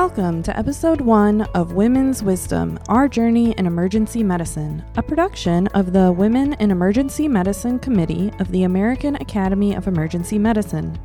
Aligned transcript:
Welcome 0.00 0.42
to 0.44 0.58
episode 0.58 1.02
one 1.02 1.42
of 1.54 1.74
Women's 1.74 2.22
Wisdom 2.22 2.78
Our 2.88 3.06
Journey 3.06 3.52
in 3.58 3.66
Emergency 3.66 4.22
Medicine, 4.22 4.82
a 4.96 5.02
production 5.02 5.66
of 5.74 5.92
the 5.92 6.10
Women 6.10 6.54
in 6.54 6.70
Emergency 6.70 7.28
Medicine 7.28 7.78
Committee 7.78 8.32
of 8.38 8.50
the 8.50 8.62
American 8.62 9.16
Academy 9.16 9.74
of 9.74 9.86
Emergency 9.88 10.38
Medicine. 10.38 10.98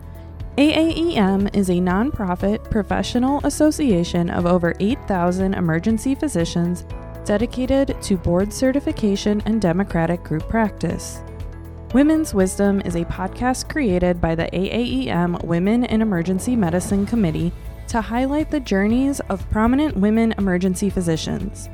AAEM 0.57 1.53
is 1.53 1.69
a 1.69 1.73
nonprofit 1.73 2.71
professional 2.71 3.41
association 3.43 4.29
of 4.29 4.45
over 4.45 4.73
8,000 4.79 5.55
emergency 5.55 6.15
physicians 6.15 6.85
dedicated 7.25 8.01
to 8.01 8.15
board 8.15 8.53
certification 8.53 9.43
and 9.45 9.61
democratic 9.61 10.23
group 10.23 10.47
practice. 10.47 11.21
Women's 11.93 12.33
Wisdom 12.33 12.79
is 12.85 12.95
a 12.95 13.03
podcast 13.03 13.67
created 13.67 14.21
by 14.21 14.35
the 14.35 14.45
AAEM 14.53 15.43
Women 15.43 15.83
in 15.83 16.01
Emergency 16.01 16.55
Medicine 16.55 17.05
Committee 17.05 17.51
to 17.87 18.01
highlight 18.01 18.51
the 18.51 18.59
journeys 18.59 19.19
of 19.29 19.49
prominent 19.49 19.95
women 19.97 20.33
emergency 20.37 20.89
physicians. 20.89 21.69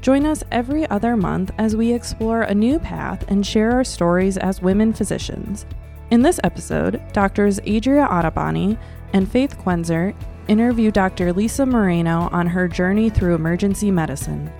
Join 0.00 0.24
us 0.24 0.44
every 0.52 0.88
other 0.88 1.16
month 1.16 1.50
as 1.58 1.74
we 1.74 1.92
explore 1.92 2.42
a 2.42 2.54
new 2.54 2.78
path 2.78 3.24
and 3.28 3.44
share 3.44 3.72
our 3.72 3.84
stories 3.84 4.36
as 4.36 4.62
women 4.62 4.92
physicians. 4.92 5.66
In 6.10 6.22
this 6.22 6.38
episode, 6.44 7.02
doctors 7.12 7.58
Adria 7.60 8.06
Ottoboni 8.06 8.78
and 9.12 9.30
Faith 9.30 9.58
Quenzer 9.58 10.14
interview 10.46 10.90
Dr. 10.90 11.32
Lisa 11.32 11.66
Moreno 11.66 12.28
on 12.30 12.46
her 12.46 12.68
journey 12.68 13.10
through 13.10 13.34
emergency 13.34 13.90
medicine. 13.90 14.52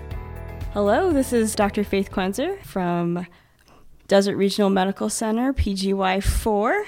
Hello, 0.72 1.12
this 1.12 1.32
is 1.32 1.54
Dr. 1.54 1.84
Faith 1.84 2.10
Quenzer 2.10 2.60
from 2.64 3.26
Desert 4.08 4.36
Regional 4.36 4.70
Medical 4.70 5.08
Center, 5.08 5.52
PGY4, 5.52 6.82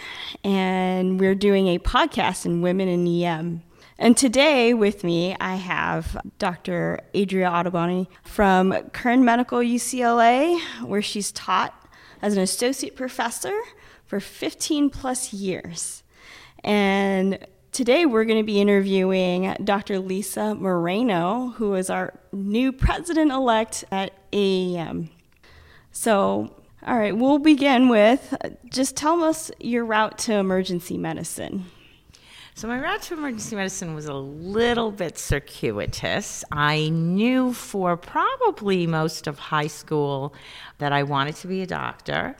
and 0.45 1.19
we're 1.19 1.35
doing 1.35 1.69
a 1.69 1.79
podcast 1.79 2.45
in 2.45 2.61
Women 2.61 2.89
in 2.89 3.07
EM. 3.07 3.63
And 4.01 4.17
today 4.17 4.75
with 4.75 5.03
me, 5.03 5.37
I 5.41 5.57
have 5.57 6.17
Dr. 6.39 7.01
Adria 7.17 7.51
Ottoboni 7.51 8.07
from 8.23 8.73
Kern 8.93 9.25
Medical 9.25 9.59
UCLA, 9.59 10.61
where 10.85 11.03
she's 11.03 11.33
taught 11.33 11.75
as 12.23 12.37
an 12.37 12.43
associate 12.43 12.95
professor 12.95 13.61
for 14.07 14.21
15 14.21 14.91
plus 14.91 15.33
years. 15.33 16.05
And 16.63 17.45
today 17.73 18.07
we're 18.07 18.25
going 18.25 18.39
to 18.39 18.47
be 18.47 18.61
interviewing 18.61 19.57
Dr. 19.65 19.99
Lisa 19.99 20.55
Moreno, 20.55 21.55
who 21.57 21.75
is 21.75 21.91
our 21.91 22.15
new 22.33 22.71
president 22.71 23.33
elect 23.33 23.85
at 23.91 24.13
AAEM. 24.31 25.09
So, 25.91 26.55
all 26.87 26.97
right, 26.97 27.17
we'll 27.17 27.41
begin 27.41 27.89
with 27.89 28.33
uh, 28.45 28.51
just 28.71 28.97
tell 28.97 29.25
us 29.25 29.51
your 29.59 29.85
route 29.85 30.19
to 30.19 30.35
emergency 30.35 30.97
medicine. 30.97 31.65
So 32.59 32.67
my 32.67 32.81
route 32.81 33.03
to 33.03 33.15
emergency 33.15 33.55
medicine 33.55 33.95
was 33.95 34.07
a 34.07 34.15
little 34.15 34.91
bit 34.91 35.17
circuitous. 35.17 36.43
I 36.51 36.89
knew 36.89 37.53
for 37.53 37.97
probably 37.97 38.85
most 38.85 39.29
of 39.29 39.39
high 39.39 39.69
school 39.69 40.35
that 40.79 40.93
I 40.93 41.05
wanted 41.05 41.37
to 41.37 41.47
be 41.47 41.63
a 41.63 41.69
doctor. 41.69 42.35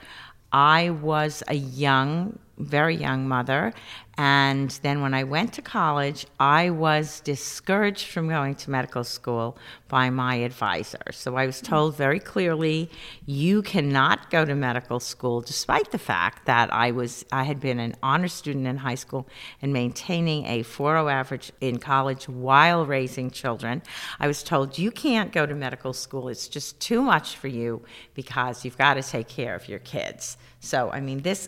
I 0.51 0.89
was 0.89 1.41
a 1.47 1.53
young 1.53 2.37
very 2.59 2.95
young 2.95 3.27
mother. 3.27 3.73
And 4.21 4.69
then 4.83 5.01
when 5.01 5.13
I 5.13 5.23
went 5.23 5.53
to 5.53 5.61
college, 5.61 6.25
I 6.41 6.71
was 6.71 7.21
discouraged 7.21 8.07
from 8.07 8.27
going 8.27 8.55
to 8.55 8.69
medical 8.69 9.05
school 9.05 9.57
by 9.87 10.09
my 10.09 10.35
advisor. 10.35 10.99
So 11.13 11.37
I 11.37 11.45
was 11.45 11.61
told 11.61 11.95
very 11.95 12.19
clearly, 12.19 12.91
you 13.25 13.61
cannot 13.61 14.29
go 14.29 14.43
to 14.43 14.55
medical 14.55 14.99
school, 14.99 15.39
despite 15.39 15.91
the 15.91 15.97
fact 15.97 16.47
that 16.47 16.71
I 16.73 16.91
was 16.91 17.23
I 17.31 17.43
had 17.43 17.61
been 17.61 17.79
an 17.79 17.95
honor 18.03 18.27
student 18.27 18.67
in 18.67 18.75
high 18.75 18.95
school 18.95 19.25
and 19.61 19.71
maintaining 19.71 20.45
a 20.47 20.63
4.0 20.63 21.09
average 21.09 21.53
in 21.61 21.79
college 21.79 22.27
while 22.27 22.85
raising 22.85 23.31
children. 23.31 23.81
I 24.19 24.27
was 24.27 24.43
told 24.43 24.77
you 24.77 24.91
can't 24.91 25.31
go 25.31 25.45
to 25.45 25.55
medical 25.55 25.93
school; 25.93 26.27
it's 26.27 26.49
just 26.49 26.81
too 26.81 27.01
much 27.01 27.37
for 27.37 27.47
you 27.47 27.83
because 28.15 28.65
you've 28.65 28.77
got 28.77 28.95
to 28.95 29.01
take 29.01 29.29
care 29.29 29.55
of 29.55 29.69
your 29.69 29.79
kids. 29.79 30.35
So 30.59 30.89
I 30.91 30.99
mean, 30.99 31.21
this 31.21 31.47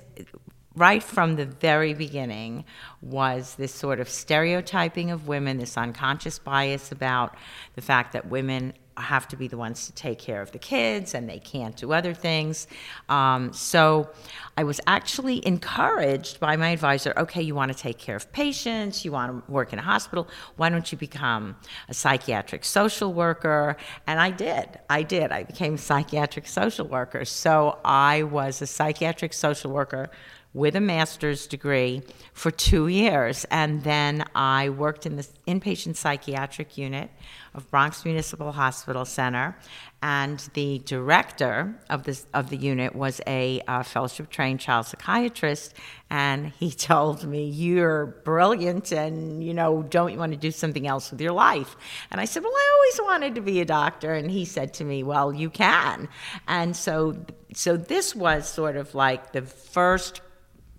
right 0.75 1.03
from 1.03 1.35
the 1.35 1.45
very 1.45 1.93
beginning 1.93 2.65
was 3.01 3.55
this 3.55 3.73
sort 3.73 3.99
of 3.99 4.07
stereotyping 4.07 5.11
of 5.11 5.27
women, 5.27 5.57
this 5.57 5.77
unconscious 5.77 6.39
bias 6.39 6.91
about 6.91 7.35
the 7.75 7.81
fact 7.81 8.13
that 8.13 8.27
women 8.27 8.73
have 8.97 9.27
to 9.27 9.35
be 9.35 9.47
the 9.47 9.57
ones 9.57 9.87
to 9.87 9.93
take 9.93 10.19
care 10.19 10.41
of 10.41 10.51
the 10.51 10.59
kids 10.59 11.13
and 11.13 11.27
they 11.27 11.39
can't 11.39 11.75
do 11.75 11.91
other 11.91 12.13
things. 12.13 12.67
Um, 13.09 13.51
so 13.53 14.09
I 14.57 14.63
was 14.63 14.79
actually 14.85 15.45
encouraged 15.45 16.39
by 16.39 16.55
my 16.55 16.69
advisor 16.69 17.13
okay, 17.17 17.41
you 17.41 17.55
want 17.55 17.71
to 17.71 17.77
take 17.77 17.97
care 17.97 18.15
of 18.15 18.31
patients, 18.31 19.03
you 19.03 19.11
want 19.11 19.45
to 19.45 19.51
work 19.51 19.73
in 19.73 19.79
a 19.79 19.81
hospital, 19.81 20.27
why 20.57 20.69
don't 20.69 20.91
you 20.91 20.97
become 20.97 21.55
a 21.89 21.93
psychiatric 21.93 22.63
social 22.63 23.13
worker? 23.13 23.77
And 24.07 24.19
I 24.19 24.29
did. 24.31 24.79
I 24.89 25.03
did. 25.03 25.31
I 25.31 25.43
became 25.43 25.75
a 25.75 25.79
psychiatric 25.79 26.47
social 26.47 26.87
worker. 26.87 27.25
So 27.25 27.79
I 27.83 28.23
was 28.23 28.61
a 28.61 28.67
psychiatric 28.67 29.33
social 29.33 29.71
worker 29.71 30.09
with 30.53 30.75
a 30.75 30.81
master's 30.81 31.47
degree 31.47 32.01
for 32.33 32.51
two 32.51 32.87
years. 32.87 33.45
And 33.51 33.83
then 33.83 34.25
I 34.35 34.69
worked 34.69 35.05
in 35.05 35.15
the 35.15 35.27
inpatient 35.47 35.95
psychiatric 35.95 36.77
unit 36.77 37.09
of 37.53 37.69
Bronx 37.69 38.03
Municipal 38.03 38.51
Hospital 38.51 39.05
Center. 39.05 39.57
And 40.03 40.39
the 40.53 40.79
director 40.79 41.75
of, 41.89 42.03
this, 42.03 42.25
of 42.33 42.49
the 42.49 42.57
unit 42.57 42.95
was 42.95 43.21
a 43.27 43.61
uh, 43.67 43.83
fellowship 43.83 44.29
trained 44.29 44.59
child 44.59 44.87
psychiatrist. 44.87 45.73
And 46.09 46.47
he 46.47 46.71
told 46.71 47.23
me, 47.23 47.45
You're 47.45 48.07
brilliant, 48.07 48.91
and 48.91 49.43
you 49.43 49.53
know, 49.53 49.83
don't 49.83 50.11
you 50.11 50.17
want 50.17 50.31
to 50.31 50.37
do 50.37 50.51
something 50.51 50.87
else 50.87 51.11
with 51.11 51.21
your 51.21 51.33
life? 51.33 51.75
And 52.09 52.19
I 52.19 52.25
said, 52.25 52.43
Well, 52.43 52.51
I 52.53 52.71
always 52.75 53.09
wanted 53.09 53.35
to 53.35 53.41
be 53.41 53.61
a 53.61 53.65
doctor. 53.65 54.13
And 54.13 54.31
he 54.31 54.43
said 54.43 54.73
to 54.75 54.83
me, 54.83 55.03
Well, 55.03 55.31
you 55.33 55.49
can. 55.49 56.09
And 56.47 56.75
so, 56.75 57.15
so 57.53 57.77
this 57.77 58.15
was 58.15 58.49
sort 58.49 58.75
of 58.75 58.95
like 58.95 59.33
the 59.33 59.43
first 59.43 60.21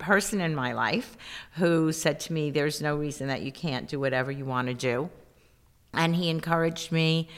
person 0.03 0.41
in 0.41 0.53
my 0.53 0.73
life 0.73 1.17
who 1.53 1.91
said 1.91 2.19
to 2.21 2.33
me, 2.33 2.51
There's 2.51 2.81
no 2.81 2.95
reason 2.95 3.27
that 3.27 3.41
you 3.41 3.51
can't 3.51 3.87
do 3.87 3.99
whatever 3.99 4.31
you 4.31 4.45
want 4.45 4.67
to 4.67 4.73
do. 4.73 5.09
And 5.93 6.15
he 6.15 6.29
encouraged 6.29 6.91
me. 6.91 7.29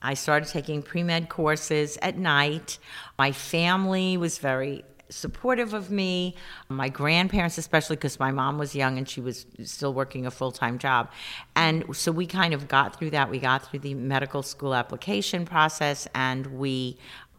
I 0.00 0.14
started 0.14 0.48
taking 0.48 0.82
pre 0.82 1.02
med 1.02 1.28
courses 1.28 1.98
at 2.02 2.16
night. 2.16 2.78
My 3.18 3.32
family 3.32 4.16
was 4.16 4.38
very 4.38 4.84
supportive 5.10 5.74
of 5.74 5.90
me. 5.90 6.34
My 6.68 6.88
grandparents, 6.88 7.58
especially 7.58 7.96
because 7.96 8.18
my 8.18 8.30
mom 8.30 8.58
was 8.58 8.74
young 8.74 8.98
and 8.98 9.08
she 9.08 9.20
was 9.20 9.46
still 9.64 9.94
working 9.94 10.26
a 10.26 10.30
full 10.30 10.52
time 10.52 10.78
job. 10.78 11.10
And 11.56 11.84
so 11.96 12.12
we 12.12 12.26
kind 12.26 12.54
of 12.54 12.68
got 12.68 12.98
through 12.98 13.10
that. 13.10 13.30
We 13.30 13.38
got 13.38 13.68
through 13.68 13.80
the 13.80 13.94
medical 13.94 14.42
school 14.42 14.74
application 14.74 15.44
process 15.44 16.06
and 16.14 16.46
we, 16.58 16.98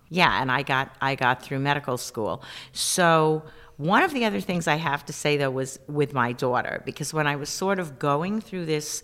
yeah, 0.10 0.42
and 0.42 0.52
I 0.52 0.64
got, 0.64 0.96
I 1.02 1.16
got 1.16 1.44
through 1.44 1.60
medical 1.60 1.98
school. 1.98 2.44
So 2.72 3.44
one 3.80 4.04
of 4.04 4.14
the 4.14 4.26
other 4.26 4.42
things 4.42 4.68
I 4.68 4.76
have 4.76 5.06
to 5.06 5.14
say 5.14 5.38
though 5.38 5.50
was 5.50 5.80
with 5.88 6.14
my 6.14 6.34
daughter, 6.34 6.84
because 6.86 7.14
when 7.14 7.28
I 7.28 7.38
was 7.38 7.50
sort 7.50 7.80
of 7.80 7.98
going 7.98 8.42
through 8.42 8.66
this 8.66 9.04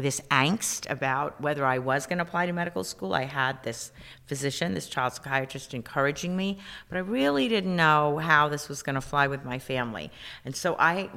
this 0.00 0.20
angst 0.30 0.88
about 0.90 1.40
whether 1.40 1.64
I 1.64 1.78
was 1.78 2.06
going 2.06 2.18
to 2.18 2.24
apply 2.24 2.46
to 2.46 2.52
medical 2.52 2.84
school. 2.84 3.14
I 3.14 3.24
had 3.24 3.62
this 3.62 3.92
physician, 4.26 4.74
this 4.74 4.88
child 4.88 5.12
psychiatrist 5.12 5.74
encouraging 5.74 6.36
me, 6.36 6.58
but 6.88 6.96
I 6.96 7.00
really 7.00 7.48
didn't 7.48 7.76
know 7.76 8.18
how 8.18 8.48
this 8.48 8.68
was 8.68 8.82
going 8.82 8.94
to 8.94 9.00
fly 9.00 9.26
with 9.26 9.44
my 9.44 9.58
family. 9.58 10.10
And 10.44 10.56
so 10.56 10.74
I 10.78 11.10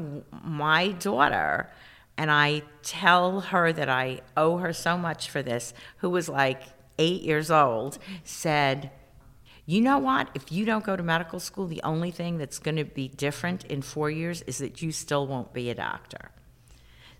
my 0.44 0.90
daughter 0.90 1.70
and 2.18 2.30
I 2.30 2.64
tell 2.84 3.40
her 3.42 3.74
that 3.74 3.90
I 3.90 4.22
owe 4.38 4.58
her 4.58 4.74
so 4.74 4.98
much 4.98 5.30
for 5.30 5.42
this, 5.42 5.74
who 5.98 6.10
was 6.10 6.30
like 6.30 6.62
8 7.00 7.22
years 7.24 7.50
old, 7.50 7.98
said, 8.24 8.92
you 9.66 9.81
know 9.81 9.97
what? 9.97 10.29
If 10.34 10.51
you 10.51 10.66
don't 10.66 10.84
go 10.84 10.96
to 10.96 11.03
medical 11.03 11.40
school, 11.40 11.68
the 11.68 11.81
only 11.84 12.12
thing 12.12 12.38
that's 12.38 12.59
going 12.59 12.75
to 12.75 12.84
be 12.84 13.07
different 13.07 13.63
in 13.66 13.81
four 13.81 14.09
years 14.09 14.41
is 14.44 14.57
that 14.57 14.81
you 14.81 14.91
still 14.91 15.25
won't 15.25 15.53
be 15.53 15.69
a 15.69 15.75
doctor. 15.75 16.31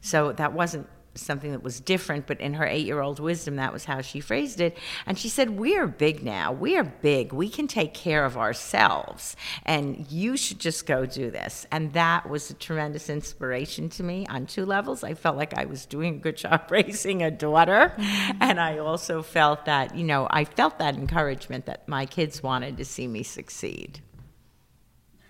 So 0.02 0.34
that 0.34 0.52
wasn't 0.52 0.88
something 1.16 1.52
that 1.52 1.64
was 1.64 1.80
different, 1.80 2.28
but 2.28 2.40
in 2.42 2.54
her 2.56 2.66
eight 2.66 2.86
year 2.86 3.02
old 3.02 3.20
wisdom, 3.20 3.58
that 3.58 3.74
was 3.74 3.86
how 3.86 4.02
she 4.02 4.20
phrased 4.20 4.60
it. 4.60 4.78
And 5.06 5.18
she 5.18 5.30
said, 5.30 5.52
We 5.52 5.78
are 5.78 5.88
big 5.88 6.24
now. 6.24 6.52
We 6.52 6.78
are 6.78 6.84
big. 6.84 7.34
We 7.34 7.50
can 7.50 7.68
take 7.68 7.94
care 7.94 8.26
of 8.26 8.38
ourselves. 8.38 9.36
And 9.66 10.10
you 10.12 10.38
should 10.38 10.60
just 10.60 10.86
go 10.86 11.06
do 11.06 11.32
this. 11.32 11.66
And 11.72 11.94
that 11.94 12.30
was 12.30 12.50
a 12.50 12.54
tremendous 12.54 13.10
inspiration 13.10 13.90
to 13.90 14.04
me 14.04 14.26
on 14.28 14.46
two 14.46 14.66
levels. 14.66 15.04
I 15.04 15.14
felt 15.14 15.38
like 15.38 15.54
I 15.54 15.66
was 15.66 15.86
doing 15.86 16.16
a 16.16 16.20
good 16.20 16.38
job 16.38 16.68
raising 16.70 17.24
a 17.24 17.32
daughter. 17.32 17.94
And 18.40 18.60
I 18.60 18.80
also 18.80 19.22
felt 19.22 19.66
that, 19.66 19.96
you 19.96 20.04
know, 20.04 20.28
I 20.30 20.46
felt 20.46 20.80
that 20.80 20.96
encouragement 20.96 21.66
that 21.66 21.88
my 21.88 22.06
kids 22.06 22.42
wanted 22.42 22.78
to 22.78 22.86
see 22.86 23.08
me 23.08 23.24
succeed. 23.24 24.02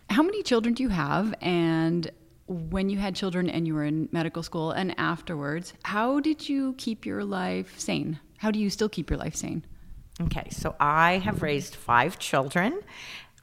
How 0.09 0.21
many 0.21 0.43
children 0.43 0.75
do 0.75 0.83
you 0.83 0.89
have? 0.89 1.33
And 1.41 2.11
when 2.47 2.89
you 2.89 2.97
had 2.97 3.15
children 3.15 3.49
and 3.49 3.67
you 3.67 3.73
were 3.73 3.85
in 3.85 4.09
medical 4.11 4.43
school 4.43 4.71
and 4.71 4.97
afterwards, 4.99 5.73
how 5.83 6.19
did 6.19 6.49
you 6.49 6.75
keep 6.77 7.05
your 7.05 7.23
life 7.23 7.79
sane? 7.79 8.19
How 8.37 8.51
do 8.51 8.59
you 8.59 8.69
still 8.69 8.89
keep 8.89 9.09
your 9.09 9.19
life 9.19 9.35
sane? 9.35 9.65
Okay, 10.21 10.47
so 10.51 10.75
I 10.79 11.17
have 11.17 11.41
raised 11.41 11.75
five 11.75 12.19
children, 12.19 12.81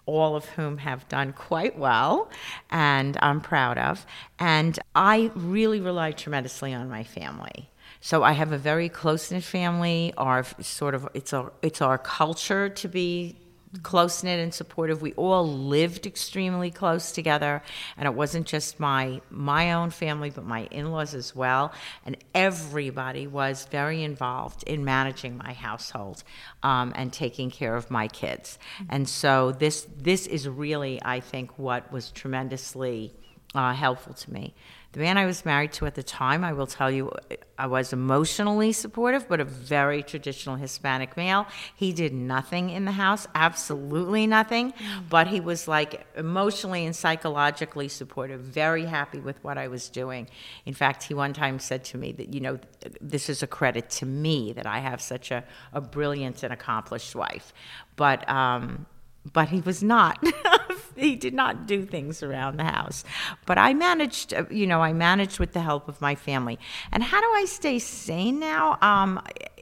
all 0.07 0.37
of 0.37 0.45
whom 0.51 0.79
have 0.79 1.09
done 1.09 1.33
quite 1.33 1.79
well 1.79 2.31
and 2.71 3.17
I'm 3.21 3.41
proud 3.41 3.79
of. 3.79 4.07
And 4.39 4.79
I 4.95 5.31
really 5.35 5.81
rely 5.81 6.13
tremendously 6.13 6.75
on 6.75 6.89
my 6.89 7.03
family. 7.03 7.71
So 8.01 8.23
I 8.23 8.33
have 8.33 8.53
a 8.53 8.59
very 8.59 8.89
close 8.89 9.31
knit 9.31 9.45
family. 9.45 10.15
Our 10.17 10.45
sort 10.61 10.95
of 10.95 11.09
it's 11.13 11.33
our 11.33 11.53
it's 11.61 11.83
our 11.83 11.99
culture 11.99 12.69
to 12.69 12.89
be 12.89 13.37
close 13.83 14.23
knit 14.23 14.41
and 14.41 14.53
supportive. 14.53 15.01
We 15.01 15.13
all 15.15 15.47
lived 15.47 16.07
extremely 16.07 16.71
close 16.71 17.13
together, 17.13 17.63
and 17.97 18.07
it 18.07 18.15
wasn't 18.15 18.47
just 18.47 18.81
my 18.81 19.21
my 19.31 19.73
own 19.73 19.91
family, 19.91 20.31
but 20.31 20.45
my 20.45 20.65
in 20.71 20.91
laws 20.91 21.15
as 21.15 21.35
well. 21.35 21.73
And 22.05 22.17
everybody 22.35 23.27
was 23.27 23.67
very 23.71 24.03
involved 24.03 24.65
in 24.65 24.85
managing 24.85 25.37
my 25.37 25.53
household 25.53 26.25
um, 26.63 26.93
and 26.97 27.13
taking 27.13 27.51
care 27.51 27.77
of 27.77 27.91
my 27.91 28.09
kids. 28.09 28.59
And 28.89 29.09
so 29.09 29.53
this 29.53 29.87
this 29.97 30.27
is 30.27 30.49
really, 30.49 31.01
I 31.03 31.21
think, 31.21 31.59
what 31.59 31.93
was 31.93 32.11
tremendously 32.11 33.13
uh, 33.55 33.73
helpful 33.75 34.15
to 34.15 34.33
me. 34.33 34.55
The 34.93 34.99
man 35.01 35.19
I 35.19 35.25
was 35.25 35.45
married 35.45 35.73
to 35.75 35.87
at 35.87 35.95
the 35.95 36.03
time, 36.03 36.43
I 36.43 36.53
will 36.53 36.67
tell 36.67 36.91
you, 36.91 37.13
I 37.57 37.69
was 37.69 37.93
emotionally 37.93 38.73
supportive, 38.73 39.29
but 39.29 39.39
a 39.39 39.45
very 39.45 40.03
traditional 40.03 40.57
Hispanic 40.57 41.17
male. 41.17 41.47
He 41.77 41.93
did 41.93 42.13
nothing 42.13 42.71
in 42.71 42.87
the 42.87 42.93
house, 42.93 43.29
absolutely 43.37 44.27
nothing, 44.27 44.73
but 45.09 45.29
he 45.29 45.39
was 45.39 45.69
like 45.69 46.07
emotionally 46.17 46.85
and 46.87 46.97
psychologically 46.97 47.87
supportive, 47.87 48.41
very 48.41 48.85
happy 48.85 49.21
with 49.21 49.43
what 49.45 49.59
I 49.59 49.69
was 49.69 49.89
doing. 49.89 50.29
In 50.67 50.75
fact, 50.75 51.05
he 51.05 51.15
one 51.15 51.35
time 51.35 51.61
said 51.61 51.85
to 51.85 51.99
me 51.99 52.11
that, 52.13 52.35
you 52.35 52.41
know, 52.41 52.59
this 53.01 53.29
is 53.29 53.45
a 53.45 53.47
credit 53.47 53.91
to 53.91 54.07
me 54.07 54.53
that 54.55 54.67
I 54.67 54.81
have 54.81 55.01
such 55.01 55.31
a, 55.31 55.45
a 55.73 55.81
brilliant 55.81 56.43
and 56.43 56.53
accomplished 56.53 57.15
wife. 57.15 57.53
But, 57.95 58.29
um, 58.29 58.87
but 59.33 59.51
he 59.51 59.61
was 59.61 59.85
not. 59.85 60.21
he 60.97 61.17
did 61.17 61.35
not 61.35 61.67
do 61.67 61.85
things 61.85 62.23
around 62.23 62.59
the 62.59 62.65
house. 62.65 63.05
But 63.47 63.59
I 63.59 63.75
managed, 63.75 64.35
uh, 64.35 64.45
you 64.51 64.67
know, 64.67 64.83
I 64.83 64.93
managed 64.93 65.39
with 65.39 65.53
the 65.53 65.61
help 65.61 65.89
of 65.89 66.01
my 66.01 66.15
family. 66.15 66.59
And 66.93 67.03
how 67.03 67.21
do 67.21 67.27
I 67.27 67.45
stay 67.47 67.79
sane 67.79 68.39
now? 68.41 68.79
Um, 68.81 69.21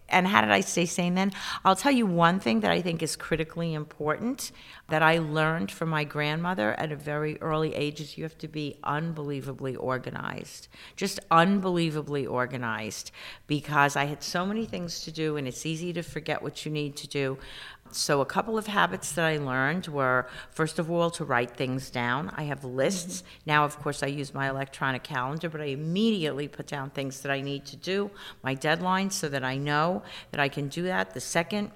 and 0.08 0.26
how 0.26 0.40
did 0.40 0.50
I 0.50 0.60
stay 0.60 0.86
sane 0.86 1.14
then? 1.14 1.32
I'll 1.64 1.76
tell 1.76 1.92
you 1.92 2.06
one 2.06 2.40
thing 2.40 2.60
that 2.60 2.70
I 2.70 2.80
think 2.80 3.02
is 3.02 3.14
critically 3.14 3.74
important 3.74 4.52
that 4.88 5.02
I 5.02 5.18
learned 5.18 5.70
from 5.70 5.90
my 5.90 6.04
grandmother 6.04 6.72
at 6.80 6.90
a 6.90 6.96
very 6.96 7.38
early 7.42 7.74
age 7.74 8.00
is 8.00 8.16
you 8.16 8.24
have 8.24 8.38
to 8.38 8.48
be 8.48 8.78
unbelievably 8.84 9.76
organized. 9.76 10.68
Just 10.96 11.20
unbelievably 11.30 12.26
organized 12.26 13.10
because 13.46 13.96
I 13.96 14.06
had 14.06 14.22
so 14.22 14.46
many 14.46 14.64
things 14.64 15.00
to 15.02 15.12
do 15.12 15.36
and 15.36 15.46
it's 15.46 15.66
easy 15.66 15.92
to 15.92 16.02
forget 16.02 16.42
what 16.42 16.64
you 16.64 16.72
need 16.72 16.96
to 16.96 17.06
do. 17.06 17.36
So, 17.90 18.20
a 18.20 18.26
couple 18.26 18.58
of 18.58 18.66
habits 18.66 19.12
that 19.12 19.24
I 19.24 19.38
learned 19.38 19.88
were 19.88 20.28
first 20.50 20.78
of 20.78 20.90
all, 20.90 21.10
to 21.10 21.24
write 21.24 21.56
things 21.56 21.90
down. 21.90 22.32
I 22.36 22.44
have 22.44 22.64
lists. 22.64 23.22
Mm-hmm. 23.22 23.28
Now, 23.46 23.64
of 23.64 23.78
course, 23.78 24.02
I 24.02 24.06
use 24.06 24.34
my 24.34 24.48
electronic 24.48 25.02
calendar, 25.02 25.48
but 25.48 25.60
I 25.60 25.66
immediately 25.66 26.48
put 26.48 26.66
down 26.66 26.90
things 26.90 27.20
that 27.20 27.30
I 27.30 27.40
need 27.40 27.64
to 27.66 27.76
do, 27.76 28.10
my 28.42 28.54
deadlines, 28.54 29.12
so 29.12 29.28
that 29.28 29.44
I 29.44 29.56
know 29.56 30.02
that 30.30 30.40
I 30.40 30.48
can 30.48 30.68
do 30.68 30.82
that. 30.82 31.14
The 31.14 31.20
second 31.20 31.70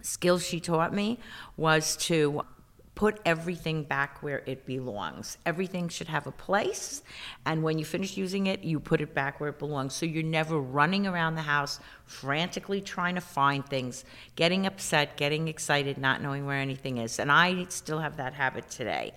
skill 0.00 0.38
she 0.38 0.58
taught 0.58 0.92
me 0.94 1.18
was 1.56 1.96
to 2.08 2.42
put 2.94 3.20
everything 3.24 3.82
back 3.84 4.22
where 4.22 4.42
it 4.46 4.66
belongs. 4.66 5.38
Everything 5.46 5.88
should 5.88 6.08
have 6.08 6.26
a 6.26 6.32
place, 6.32 7.02
and 7.46 7.62
when 7.62 7.78
you 7.78 7.84
finish 7.84 8.16
using 8.16 8.46
it, 8.46 8.62
you 8.62 8.78
put 8.78 9.00
it 9.00 9.14
back 9.14 9.40
where 9.40 9.48
it 9.48 9.58
belongs. 9.58 9.94
So 9.94 10.04
you're 10.06 10.22
never 10.22 10.58
running 10.58 11.06
around 11.06 11.34
the 11.34 11.42
house 11.42 11.80
frantically 12.12 12.80
trying 12.80 13.14
to 13.14 13.20
find 13.20 13.66
things, 13.66 14.04
getting 14.36 14.66
upset, 14.66 15.16
getting 15.16 15.48
excited, 15.48 15.98
not 15.98 16.20
knowing 16.22 16.46
where 16.46 16.58
anything 16.58 16.98
is. 16.98 17.18
And 17.18 17.32
I 17.32 17.66
still 17.70 17.98
have 18.00 18.18
that 18.18 18.34
habit 18.34 18.70
today. 18.70 19.14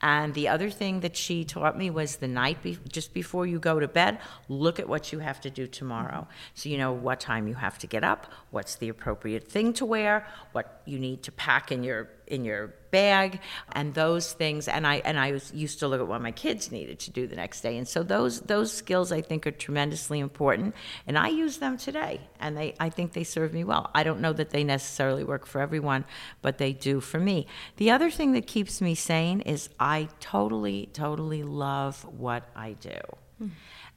And 0.00 0.34
the 0.34 0.48
other 0.48 0.70
thing 0.70 1.00
that 1.00 1.16
she 1.16 1.44
taught 1.44 1.76
me 1.76 1.90
was 1.90 2.16
the 2.16 2.28
night 2.28 2.62
be- 2.62 2.78
just 2.88 3.12
before 3.12 3.46
you 3.46 3.58
go 3.58 3.78
to 3.78 3.88
bed, 3.88 4.18
look 4.48 4.78
at 4.78 4.88
what 4.88 5.12
you 5.12 5.18
have 5.18 5.40
to 5.42 5.50
do 5.50 5.66
tomorrow. 5.66 6.26
So 6.54 6.68
you 6.68 6.78
know 6.78 6.92
what 6.92 7.20
time 7.20 7.48
you 7.48 7.54
have 7.54 7.78
to 7.78 7.86
get 7.86 8.02
up, 8.02 8.32
what's 8.50 8.76
the 8.76 8.88
appropriate 8.88 9.48
thing 9.48 9.72
to 9.74 9.84
wear, 9.84 10.26
what 10.52 10.82
you 10.86 10.98
need 10.98 11.22
to 11.24 11.32
pack 11.32 11.70
in 11.70 11.84
your 11.84 12.08
in 12.28 12.44
your 12.44 12.74
bag 12.90 13.40
and 13.72 13.94
those 13.94 14.32
things 14.32 14.68
and 14.68 14.86
I 14.86 14.96
and 14.96 15.18
I 15.18 15.32
was 15.32 15.52
used 15.52 15.80
to 15.80 15.88
look 15.88 16.00
at 16.00 16.08
what 16.08 16.22
my 16.22 16.32
kids 16.32 16.70
needed 16.70 16.98
to 17.00 17.10
do 17.10 17.26
the 17.26 17.36
next 17.36 17.60
day 17.60 17.76
and 17.76 17.86
so 17.86 18.02
those 18.02 18.40
those 18.42 18.72
skills 18.72 19.12
I 19.12 19.20
think 19.20 19.46
are 19.46 19.50
tremendously 19.50 20.20
important 20.20 20.74
and 21.06 21.18
I 21.18 21.28
use 21.28 21.58
them 21.58 21.76
today 21.76 22.20
and 22.40 22.56
they 22.56 22.74
I 22.80 22.90
think 22.90 23.12
they 23.12 23.24
serve 23.24 23.52
me 23.52 23.64
well. 23.64 23.90
I 23.94 24.02
don't 24.02 24.20
know 24.20 24.32
that 24.32 24.50
they 24.50 24.64
necessarily 24.64 25.24
work 25.24 25.46
for 25.46 25.60
everyone, 25.60 26.04
but 26.42 26.58
they 26.58 26.72
do 26.72 27.00
for 27.00 27.18
me. 27.18 27.46
The 27.76 27.90
other 27.90 28.10
thing 28.10 28.32
that 28.32 28.46
keeps 28.46 28.80
me 28.80 28.94
sane 28.94 29.40
is 29.42 29.68
I 29.78 30.08
totally 30.20 30.90
totally 30.92 31.42
love 31.42 32.04
what 32.04 32.48
I 32.54 32.72
do. 32.72 33.00
Mm. 33.42 33.50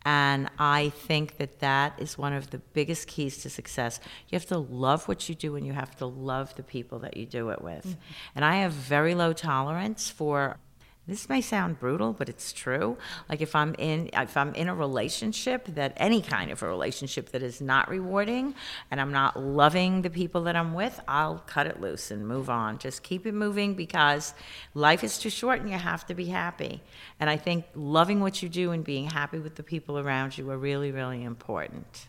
And 0.03 0.49
I 0.57 0.89
think 0.89 1.37
that 1.37 1.59
that 1.59 1.93
is 1.99 2.17
one 2.17 2.33
of 2.33 2.49
the 2.49 2.57
biggest 2.57 3.07
keys 3.07 3.37
to 3.39 3.49
success. 3.49 3.99
You 4.29 4.35
have 4.35 4.47
to 4.47 4.57
love 4.57 5.07
what 5.07 5.29
you 5.29 5.35
do 5.35 5.55
and 5.55 5.65
you 5.65 5.73
have 5.73 5.95
to 5.97 6.07
love 6.07 6.55
the 6.55 6.63
people 6.63 6.99
that 6.99 7.17
you 7.17 7.25
do 7.25 7.49
it 7.49 7.61
with. 7.61 7.85
Mm-hmm. 7.85 7.99
And 8.35 8.45
I 8.45 8.55
have 8.57 8.71
very 8.71 9.13
low 9.13 9.31
tolerance 9.33 10.09
for 10.09 10.57
this 11.07 11.27
may 11.27 11.41
sound 11.41 11.79
brutal 11.79 12.13
but 12.13 12.29
it's 12.29 12.53
true. 12.53 12.97
Like 13.27 13.41
if 13.41 13.55
i'm 13.55 13.75
in 13.77 14.09
if 14.13 14.37
i'm 14.37 14.53
in 14.53 14.69
a 14.69 14.75
relationship 14.75 15.65
that 15.75 15.93
any 15.97 16.21
kind 16.21 16.51
of 16.51 16.61
a 16.61 16.67
relationship 16.67 17.31
that 17.31 17.41
is 17.41 17.59
not 17.59 17.89
rewarding 17.89 18.53
and 18.89 19.01
i'm 19.01 19.11
not 19.11 19.39
loving 19.39 20.03
the 20.03 20.09
people 20.09 20.43
that 20.43 20.55
i'm 20.55 20.73
with 20.73 20.99
i'll 21.07 21.39
cut 21.39 21.67
it 21.67 21.81
loose 21.81 22.11
and 22.11 22.27
move 22.27 22.49
on. 22.49 22.77
Just 22.77 23.03
keep 23.03 23.25
it 23.25 23.33
moving 23.33 23.73
because 23.73 24.33
life 24.73 25.03
is 25.03 25.17
too 25.17 25.29
short 25.29 25.59
and 25.59 25.69
you 25.69 25.77
have 25.77 26.05
to 26.07 26.13
be 26.13 26.25
happy. 26.25 26.81
And 27.19 27.29
i 27.29 27.37
think 27.37 27.65
loving 27.75 28.19
what 28.19 28.41
you 28.43 28.49
do 28.49 28.71
and 28.71 28.83
being 28.83 29.09
happy 29.09 29.39
with 29.39 29.55
the 29.55 29.63
people 29.63 29.97
around 29.97 30.37
you 30.37 30.49
are 30.51 30.57
really 30.57 30.91
really 30.91 31.23
important. 31.23 32.07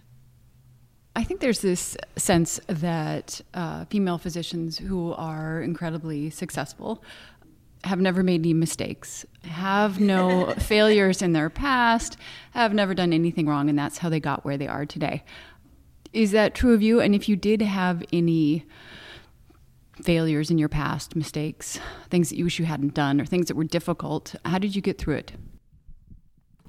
I 1.14 1.24
think 1.24 1.40
there's 1.40 1.60
this 1.60 1.94
sense 2.16 2.58
that 2.68 3.42
uh, 3.52 3.84
female 3.86 4.16
physicians 4.16 4.78
who 4.78 5.12
are 5.12 5.60
incredibly 5.60 6.30
successful 6.30 7.04
have 7.84 8.00
never 8.00 8.22
made 8.22 8.40
any 8.40 8.54
mistakes, 8.54 9.26
have 9.44 10.00
no 10.00 10.54
failures 10.58 11.22
in 11.22 11.32
their 11.32 11.50
past, 11.50 12.16
have 12.52 12.72
never 12.72 12.94
done 12.94 13.12
anything 13.12 13.46
wrong, 13.46 13.68
and 13.68 13.78
that's 13.78 13.98
how 13.98 14.08
they 14.08 14.20
got 14.20 14.44
where 14.44 14.56
they 14.56 14.68
are 14.68 14.86
today. 14.86 15.24
Is 16.12 16.30
that 16.32 16.54
true 16.54 16.74
of 16.74 16.82
you? 16.82 17.00
And 17.00 17.14
if 17.14 17.28
you 17.28 17.36
did 17.36 17.62
have 17.62 18.02
any 18.12 18.66
failures 20.02 20.50
in 20.50 20.58
your 20.58 20.68
past, 20.68 21.16
mistakes, 21.16 21.78
things 22.10 22.28
that 22.28 22.36
you 22.36 22.44
wish 22.44 22.58
you 22.58 22.64
hadn't 22.66 22.94
done, 22.94 23.20
or 23.20 23.24
things 23.24 23.46
that 23.46 23.56
were 23.56 23.64
difficult, 23.64 24.34
how 24.44 24.58
did 24.58 24.76
you 24.76 24.82
get 24.82 24.98
through 24.98 25.16
it? 25.16 25.32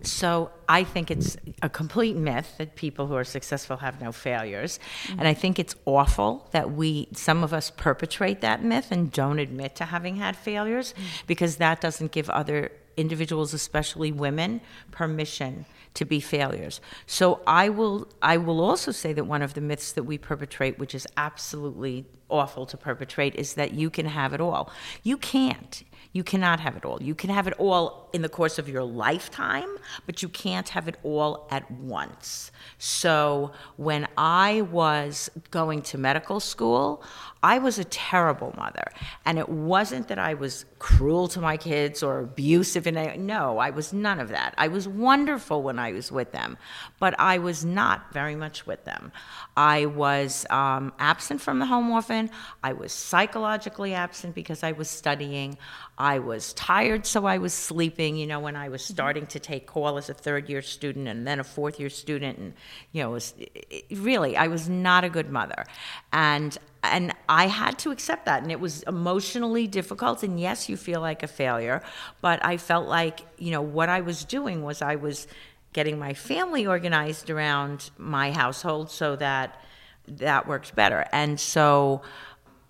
So 0.04 0.52
I 0.68 0.84
think 0.84 1.10
it's 1.10 1.38
a 1.62 1.70
complete 1.70 2.16
myth 2.16 2.56
that 2.58 2.76
people 2.76 3.08
who 3.08 3.16
are 3.16 3.24
successful 3.24 3.78
have 3.78 4.02
no 4.02 4.12
failures. 4.12 4.80
Mm-hmm. 5.08 5.20
And 5.20 5.28
I 5.28 5.34
think 5.34 5.60
it's 5.60 5.76
awful 5.86 6.48
that 6.52 6.72
we, 6.72 7.08
some 7.14 7.44
of 7.44 7.54
us, 7.54 7.72
perpetrate 7.72 8.42
that 8.42 8.64
myth 8.64 8.92
and 8.92 9.12
don't 9.12 9.40
admit 9.40 9.76
to 9.78 9.86
having 9.86 10.18
had 10.18 10.36
failures 10.36 10.94
mm-hmm. 10.94 11.26
because 11.28 11.58
that 11.58 11.80
doesn't 11.80 12.12
give 12.12 12.30
other 12.30 12.72
individuals, 12.98 13.54
especially 13.54 14.12
women, 14.12 14.62
permission 14.92 15.66
to 15.94 16.06
be 16.06 16.20
failures. 16.20 16.82
So 17.06 17.42
I 17.46 17.70
will 17.70 18.08
I 18.22 18.38
will 18.38 18.62
also 18.62 18.92
say 18.92 19.14
that 19.14 19.26
one 19.26 19.42
of 19.42 19.54
the 19.54 19.62
myths 19.62 19.92
that 19.94 20.04
we 20.04 20.18
perpetrate, 20.18 20.80
which 20.80 20.96
is 20.96 21.08
absolutely 21.18 22.06
awful 22.30 22.66
to 22.66 22.78
perpetrate, 22.78 23.36
is 23.36 23.54
that 23.54 23.74
you 23.74 23.90
can 23.90 24.06
have 24.06 24.34
it 24.34 24.42
all. 24.42 24.72
You 25.04 25.18
can't. 25.18 25.84
You 26.14 26.24
cannot 26.24 26.60
have 26.60 26.78
it 26.78 26.86
all. 26.86 27.02
You 27.02 27.16
can 27.16 27.32
have 27.32 27.48
it 27.48 27.54
all 27.58 28.10
in 28.14 28.22
the 28.22 28.30
course 28.30 28.60
of 28.60 28.70
your 28.70 28.84
lifetime, 28.84 29.68
but 30.06 30.22
you 30.22 30.30
can't 30.30 30.70
have 30.70 30.88
it 30.88 30.96
all 31.02 31.48
at 31.50 31.70
once. 31.72 32.52
So 32.78 33.52
when 33.78 34.08
I 34.16 34.62
was 34.62 35.32
going 35.50 35.82
to 35.82 35.98
medical 35.98 36.40
school, 36.40 37.04
I 37.42 37.58
was 37.58 37.80
a 37.80 37.84
terrible 37.84 38.54
mother. 38.56 38.92
And 39.26 39.40
it 39.40 39.50
wasn't 39.50 40.08
that 40.08 40.20
I 40.20 40.36
was 40.36 40.66
cruel 40.78 41.28
to 41.30 41.42
my 41.42 41.58
kids 41.58 42.04
or 42.04 42.20
abusive. 42.20 42.86
In 42.86 42.96
a, 42.96 43.18
no, 43.18 43.58
I 43.58 43.72
was 43.72 43.92
none 43.92 44.20
of 44.20 44.30
that. 44.30 44.54
I 44.58 44.68
was 44.68 44.88
wonderful 44.88 45.64
when 45.64 45.80
I 45.80 45.83
was 45.92 46.12
with 46.12 46.32
them, 46.32 46.58
but 47.00 47.20
I 47.20 47.38
was 47.38 47.66
not 47.66 48.14
very 48.14 48.36
much 48.36 48.66
with 48.66 48.86
them. 48.86 49.12
I 49.58 49.86
was 49.86 50.46
um, 50.50 50.94
absent 50.98 51.42
from 51.42 51.60
the 51.60 51.66
home 51.66 51.92
often. 51.92 52.30
I 52.64 52.74
was 52.74 52.92
psychologically 52.92 53.94
absent 53.94 54.36
because 54.36 54.64
I 54.64 54.72
was 54.72 54.90
studying. 54.90 55.58
I 55.98 56.20
was 56.20 56.54
tired, 56.54 57.06
so 57.06 57.26
I 57.26 57.38
was 57.38 57.54
sleeping, 57.54 58.16
you 58.16 58.26
know, 58.26 58.40
when 58.40 58.56
I 58.56 58.70
was 58.70 58.84
starting 58.84 59.28
to 59.28 59.40
take 59.40 59.68
call 59.68 59.98
as 59.98 60.10
a 60.10 60.14
third 60.14 60.50
year 60.50 60.62
student 60.62 61.08
and 61.08 61.28
then 61.28 61.40
a 61.40 61.44
fourth 61.44 61.80
year 61.80 61.90
student. 61.90 62.40
And, 62.40 62.54
you 62.92 63.04
know, 63.04 63.10
it 63.10 63.14
was, 63.14 63.34
it, 63.38 63.86
really, 63.92 64.36
I 64.36 64.48
was 64.48 64.68
not 64.70 65.04
a 65.04 65.10
good 65.10 65.30
mother. 65.30 65.66
And 66.12 66.58
and 66.84 67.14
I 67.30 67.48
had 67.48 67.80
to 67.80 67.92
accept 67.92 68.26
that. 68.26 68.44
And 68.44 68.52
it 68.52 68.60
was 68.60 68.84
emotionally 68.84 69.68
difficult. 69.68 70.22
And 70.22 70.38
yes, 70.38 70.68
you 70.68 70.76
feel 70.76 71.00
like 71.00 71.24
a 71.24 71.28
failure. 71.28 71.82
But 72.20 72.46
I 72.46 72.58
felt 72.58 72.88
like, 72.88 73.22
you 73.38 73.52
know, 73.52 73.62
what 73.62 73.88
I 73.88 74.02
was 74.02 74.26
doing 74.26 74.64
was 74.64 74.82
I 74.82 74.96
was 74.96 75.28
getting 75.74 76.00
my 76.00 76.14
family 76.14 76.66
organized 76.66 77.30
around 77.30 77.90
my 77.98 78.32
household 78.32 78.90
so 78.90 79.16
that 79.18 79.60
that 80.08 80.48
works 80.48 80.72
better. 80.72 81.06
And 81.12 81.40
so 81.40 82.02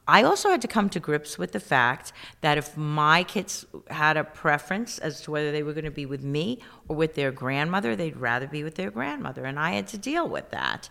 I 0.08 0.24
also 0.24 0.50
had 0.50 0.62
to 0.64 0.68
come 0.68 0.90
to 0.90 1.00
grips 1.00 1.38
with 1.38 1.54
the 1.54 1.62
fact 1.62 2.12
that 2.42 2.58
if 2.58 2.76
my 2.76 3.24
kids 3.24 3.66
had 3.90 4.18
a 4.18 4.26
preference 4.26 5.00
as 5.00 5.22
to 5.22 5.32
whether 5.32 5.52
they 5.52 5.64
were 5.64 5.72
going 5.72 5.86
to 5.86 5.92
be 5.92 6.06
with 6.06 6.24
me 6.24 6.60
or 6.90 6.96
with 6.98 7.16
their 7.16 7.32
grandmother, 7.32 7.96
they'd 7.96 8.18
rather 8.18 8.46
be 8.46 8.66
with 8.66 8.76
their 8.76 8.92
grandmother. 8.92 9.46
And 9.46 9.58
I 9.58 9.72
had 9.72 9.88
to 9.90 9.98
deal 9.98 10.28
with 10.28 10.50
that. 10.52 10.90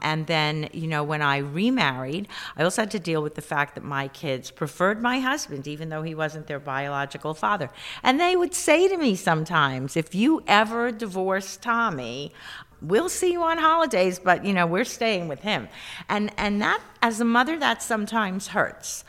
And 0.00 0.28
then, 0.28 0.68
you 0.72 0.86
know, 0.86 1.02
when 1.02 1.22
I 1.22 1.38
remarried, 1.38 2.28
I 2.56 2.62
also 2.62 2.82
had 2.82 2.92
to 2.92 3.00
deal 3.00 3.20
with 3.20 3.34
the 3.34 3.42
fact 3.42 3.74
that 3.74 3.82
my 3.82 4.06
kids 4.08 4.52
preferred 4.52 5.02
my 5.02 5.18
husband, 5.18 5.66
even 5.66 5.88
though 5.88 6.02
he 6.02 6.14
wasn't 6.14 6.46
their 6.46 6.60
biological 6.60 7.34
father. 7.34 7.68
And 8.04 8.20
they 8.20 8.36
would 8.36 8.54
say 8.54 8.86
to 8.86 8.96
me 8.96 9.16
sometimes, 9.16 9.96
if 9.96 10.14
you 10.14 10.42
ever 10.46 10.92
divorce 10.92 11.56
Tommy, 11.56 12.32
we'll 12.82 13.08
see 13.08 13.32
you 13.32 13.42
on 13.42 13.58
holidays 13.58 14.18
but 14.18 14.44
you 14.44 14.52
know 14.52 14.66
we're 14.66 14.84
staying 14.84 15.28
with 15.28 15.40
him 15.40 15.68
and 16.08 16.32
and 16.36 16.60
that 16.60 16.80
as 17.00 17.20
a 17.20 17.24
mother 17.24 17.58
that 17.58 17.82
sometimes 17.82 18.48
hurts 18.48 19.04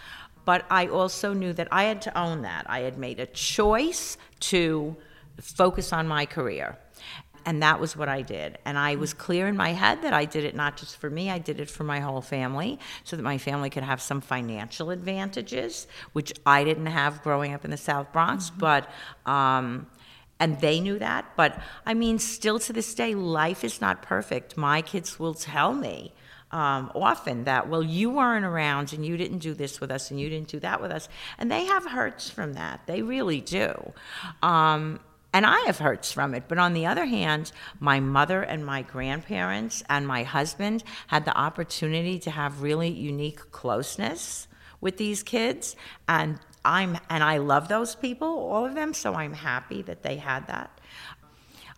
but 0.46 0.66
i 0.70 0.88
also 0.88 1.34
knew 1.34 1.54
that 1.54 1.68
i 1.72 1.84
had 1.84 2.02
to 2.02 2.16
own 2.18 2.42
that 2.44 2.66
i 2.70 2.80
had 2.80 2.98
made 2.98 3.20
a 3.20 3.26
choice 3.28 4.18
to 4.40 4.96
focus 5.42 5.92
on 5.92 6.08
my 6.08 6.26
career 6.26 6.78
and 7.46 7.62
that 7.62 7.80
was 7.80 7.96
what 7.96 8.10
I 8.10 8.22
did. 8.22 8.58
And 8.66 8.78
I 8.78 8.96
was 8.96 9.14
clear 9.14 9.48
in 9.48 9.58
my 9.58 9.70
head 9.74 10.02
that 10.04 10.14
I 10.14 10.26
did 10.26 10.44
it 10.44 10.56
not 10.56 10.78
just 10.78 10.98
for 10.98 11.10
me, 11.10 11.30
I 11.30 11.40
did 11.40 11.60
it 11.60 11.70
for 11.70 11.84
my 11.84 12.00
whole 12.00 12.22
family 12.22 12.80
so 13.04 13.16
that 13.16 13.24
my 13.24 13.38
family 13.38 13.70
could 13.70 13.84
have 13.84 14.02
some 14.02 14.22
financial 14.22 14.92
advantages, 14.92 15.88
which 16.14 16.34
I 16.46 16.64
didn't 16.64 16.86
have 16.88 17.22
growing 17.22 17.54
up 17.54 17.66
in 17.66 17.72
the 17.72 17.78
South 17.78 18.12
Bronx. 18.14 18.50
Mm-hmm. 18.50 18.60
But 18.60 18.90
um, 19.26 19.88
and 20.40 20.60
they 20.60 20.80
knew 20.80 21.00
that. 21.00 21.26
But 21.36 21.60
I 21.86 21.94
mean, 21.94 22.20
still 22.20 22.60
to 22.60 22.74
this 22.74 22.94
day, 22.94 23.16
life 23.16 23.64
is 23.64 23.82
not 23.82 24.02
perfect. 24.02 24.58
My 24.58 24.82
kids 24.82 25.20
will 25.20 25.34
tell 25.34 25.74
me 25.74 26.14
um, 26.52 26.92
often 26.94 27.46
that, 27.46 27.68
well, 27.68 27.82
you 27.82 28.12
weren't 28.12 28.46
around 28.46 28.94
and 28.94 29.04
you 29.04 29.18
didn't 29.18 29.40
do 29.40 29.56
this 29.56 29.82
with 29.82 29.90
us 29.90 30.12
and 30.12 30.20
you 30.20 30.30
didn't 30.30 30.50
do 30.50 30.60
that 30.60 30.82
with 30.82 30.92
us. 30.92 31.10
And 31.40 31.52
they 31.52 31.66
have 31.66 31.86
hurts 31.86 32.30
from 32.30 32.54
that. 32.54 32.82
They 32.86 33.02
really 33.02 33.42
do. 33.42 33.94
Um, 34.44 35.00
and 35.34 35.48
I 35.48 35.62
have 35.62 35.80
hurts 35.80 36.12
from 36.12 36.36
it. 36.36 36.44
But 36.48 36.60
on 36.60 36.74
the 36.74 36.86
other 36.86 37.06
hand, 37.06 37.52
my 37.80 38.00
mother 38.00 38.44
and 38.44 38.64
my 38.64 38.84
grandparents 38.84 39.84
and 39.90 40.08
my 40.08 40.22
husband 40.22 40.84
had 41.08 41.26
the 41.26 41.36
opportunity 41.36 42.20
to 42.20 42.30
have 42.30 42.62
really 42.62 42.90
unique 42.90 43.52
closeness 43.52 44.48
with 44.80 44.98
these 44.98 45.24
kids. 45.24 45.76
And 46.08 46.40
I'm 46.66 46.98
and 47.10 47.24
I 47.24 47.38
love 47.38 47.68
those 47.68 47.96
people, 47.96 48.28
all 48.28 48.66
of 48.66 48.76
them, 48.76 48.94
so 48.94 49.14
I'm 49.14 49.34
happy 49.34 49.82
that 49.84 50.04
they 50.04 50.18
had 50.18 50.48
that. 50.48 50.80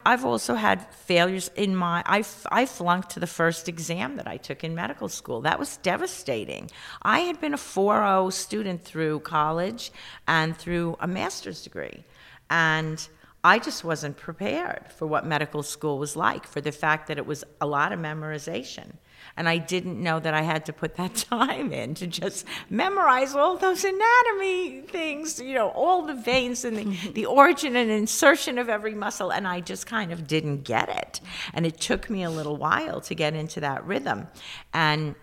I've 0.07 0.23
also 0.23 0.53
had 0.53 0.85
failures 0.93 1.49
in 1.55 1.75
my 1.75 2.03
I, 2.05 2.23
I 2.51 2.67
flunked 2.67 3.09
to 3.11 3.19
the 3.19 3.27
first 3.27 3.67
exam 3.67 4.17
that 4.17 4.27
I 4.27 4.37
took 4.37 4.63
in 4.63 4.75
medical 4.75 5.09
school. 5.09 5.41
That 5.41 5.57
was 5.57 5.77
devastating. 5.77 6.69
I 7.01 7.21
had 7.21 7.41
been 7.41 7.55
a 7.55 7.57
4.0 7.57 8.31
student 8.31 8.83
through 8.83 9.21
college 9.21 9.91
and 10.27 10.55
through 10.55 10.97
a 10.99 11.07
master's 11.07 11.63
degree. 11.63 12.03
And 12.51 13.07
I 13.43 13.57
just 13.57 13.83
wasn't 13.83 14.17
prepared 14.17 14.91
for 14.95 15.07
what 15.07 15.25
medical 15.25 15.63
school 15.63 15.97
was 15.97 16.15
like, 16.15 16.45
for 16.45 16.61
the 16.61 16.71
fact 16.71 17.07
that 17.07 17.17
it 17.17 17.25
was 17.25 17.43
a 17.59 17.65
lot 17.65 17.91
of 17.91 17.99
memorization. 17.99 18.93
And 19.38 19.50
I 19.50 19.58
didn't 19.58 20.01
know 20.01 20.20
that 20.20 20.34
I 20.34 20.41
had 20.41 20.65
to 20.65 20.74
put 20.74 20.96
that 20.96 21.15
time 21.29 21.72
in 21.72 21.94
to 21.96 22.08
just 22.08 22.46
memorize 22.70 23.36
all 23.36 23.58
those 23.58 23.84
anatomy 23.84 24.82
things, 24.82 25.39
you 25.39 25.53
know, 25.53 25.70
all 25.70 26.05
the 26.05 26.13
veins 26.13 26.65
and 26.65 26.77
the, 26.77 26.86
mm-hmm. 26.86 27.13
the 27.13 27.25
origin 27.25 27.75
and 27.75 27.91
insertion 27.91 28.58
of 28.58 28.70
every 28.70 28.96
muscle. 28.96 29.32
And 29.32 29.48
I 29.48 29.60
just 29.60 29.88
kind 29.88 30.12
of 30.12 30.27
didn't 30.27 30.63
get 30.63 30.89
it. 30.89 31.22
And 31.53 31.65
it 31.65 31.79
took 31.79 32.10
me 32.10 32.24
a 32.24 32.29
little 32.29 32.58
while 32.58 33.01
to 33.01 33.15
get 33.15 33.34
into 33.34 33.60
that 33.62 33.86
rhythm. 33.86 34.27
And 34.74 35.15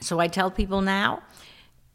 so 0.00 0.20
I 0.20 0.28
tell 0.28 0.50
people 0.50 0.80
now, 0.80 1.22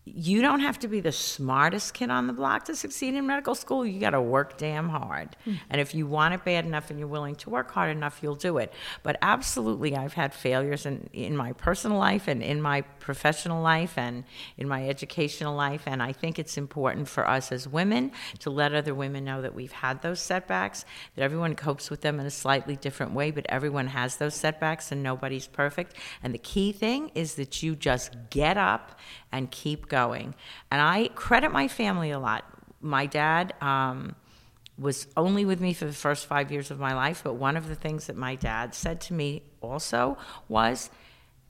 you 0.06 0.42
don't 0.42 0.60
have 0.60 0.78
to 0.80 0.90
be 0.90 1.00
the 1.00 1.14
smartest 1.14 1.94
kid 1.94 2.10
on 2.10 2.28
the 2.28 2.34
block 2.34 2.66
to 2.66 2.76
succeed 2.76 3.14
in 3.14 3.26
medical 3.26 3.56
school. 3.56 3.86
You 3.86 4.02
got 4.02 4.10
to 4.10 4.22
work 4.22 4.58
damn 4.58 4.90
hard. 4.90 5.38
Mm. 5.48 5.60
And 5.70 5.80
if 5.80 5.96
you 5.96 6.06
want 6.06 6.34
it 6.34 6.44
bad 6.44 6.66
enough 6.66 6.90
and 6.90 7.00
you're 7.00 7.08
willing 7.08 7.36
to 7.36 7.50
work 7.50 7.72
hard 7.72 7.96
enough, 7.96 8.20
you'll 8.22 8.36
do 8.36 8.58
it. 8.58 8.74
But 9.02 9.18
absolutely, 9.22 9.96
I've 9.96 10.14
had 10.14 10.34
failures 10.34 10.86
in, 10.86 11.10
in 11.14 11.38
my 11.38 11.54
personal 11.54 11.98
life 11.98 12.28
and 12.28 12.44
in 12.44 12.62
my 12.62 12.82
professional 12.82 13.62
life 13.62 13.98
and 13.98 14.26
in 14.58 14.68
my 14.68 14.90
educational 14.90 15.56
life. 15.56 15.84
And 15.86 16.04
I 16.04 16.12
think 16.12 16.38
it's 16.38 16.58
important 16.58 17.08
for 17.08 17.26
us 17.26 17.54
as 17.54 17.66
women 17.66 18.12
to 18.40 18.50
let 18.50 18.74
other 18.74 18.94
women 18.94 19.24
know 19.24 19.42
that 19.42 19.56
we've 19.56 19.72
had 19.72 20.02
those 20.02 20.20
setbacks, 20.20 20.84
that 21.16 21.24
everyone 21.24 21.56
copes 21.56 21.90
with 21.90 22.02
them 22.02 22.20
in 22.20 22.26
a 22.26 22.32
slightly 22.32 22.76
different 22.76 23.14
way, 23.14 23.32
but 23.32 23.46
everyone 23.48 23.88
has 23.88 24.18
those 24.18 24.36
setbacks 24.36 24.92
and 24.92 25.02
nobody's 25.02 25.48
perfect. 25.48 25.96
And 26.22 26.34
the 26.34 26.40
key 26.40 26.74
thing 26.74 27.10
is 27.16 27.36
that 27.36 27.64
you 27.64 27.78
just 27.78 28.18
get 28.30 28.58
up 28.58 29.00
and 29.32 29.50
keep 29.50 29.88
going. 29.88 29.93
And 29.94 30.34
I 30.82 31.10
credit 31.16 31.52
my 31.52 31.68
family 31.68 32.12
a 32.12 32.20
lot. 32.20 32.46
My 32.82 33.06
dad 33.06 33.54
um, 33.62 34.16
was 34.78 35.08
only 35.16 35.46
with 35.46 35.62
me 35.62 35.74
for 35.74 35.86
the 35.86 35.94
first 35.94 36.26
five 36.26 36.52
years 36.52 36.72
of 36.72 36.80
my 36.80 36.94
life, 36.94 37.22
but 37.24 37.36
one 37.36 37.56
of 37.56 37.68
the 37.68 37.76
things 37.76 38.08
that 38.08 38.16
my 38.16 38.36
dad 38.36 38.74
said 38.74 39.00
to 39.02 39.14
me 39.14 39.44
also 39.62 40.18
was 40.50 40.90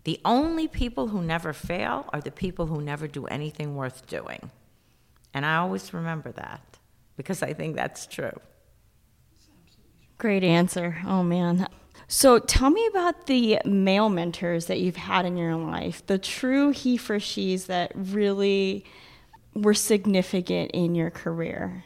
the 0.03 0.19
only 0.25 0.67
people 0.67 1.07
who 1.07 1.21
never 1.21 1.53
fail 1.53 2.09
are 2.11 2.21
the 2.21 2.31
people 2.31 2.67
who 2.67 2.81
never 2.81 3.07
do 3.07 3.25
anything 3.27 3.75
worth 3.75 4.05
doing. 4.07 4.51
And 5.33 5.45
I 5.45 5.57
always 5.57 5.93
remember 5.93 6.31
that 6.33 6.77
because 7.15 7.41
I 7.41 7.53
think 7.53 7.75
that's 7.75 8.05
true. 8.05 8.37
Great 10.17 10.43
answer. 10.43 10.97
Oh, 11.05 11.23
man. 11.23 11.67
So 12.07 12.39
tell 12.39 12.69
me 12.69 12.85
about 12.87 13.27
the 13.27 13.59
male 13.65 14.09
mentors 14.09 14.65
that 14.67 14.79
you've 14.79 14.95
had 14.95 15.25
in 15.25 15.37
your 15.37 15.55
life, 15.55 16.05
the 16.05 16.17
true 16.17 16.71
he 16.71 16.97
for 16.97 17.19
she's 17.19 17.65
that 17.65 17.91
really 17.95 18.85
were 19.53 19.73
significant 19.73 20.71
in 20.71 20.95
your 20.95 21.09
career. 21.09 21.83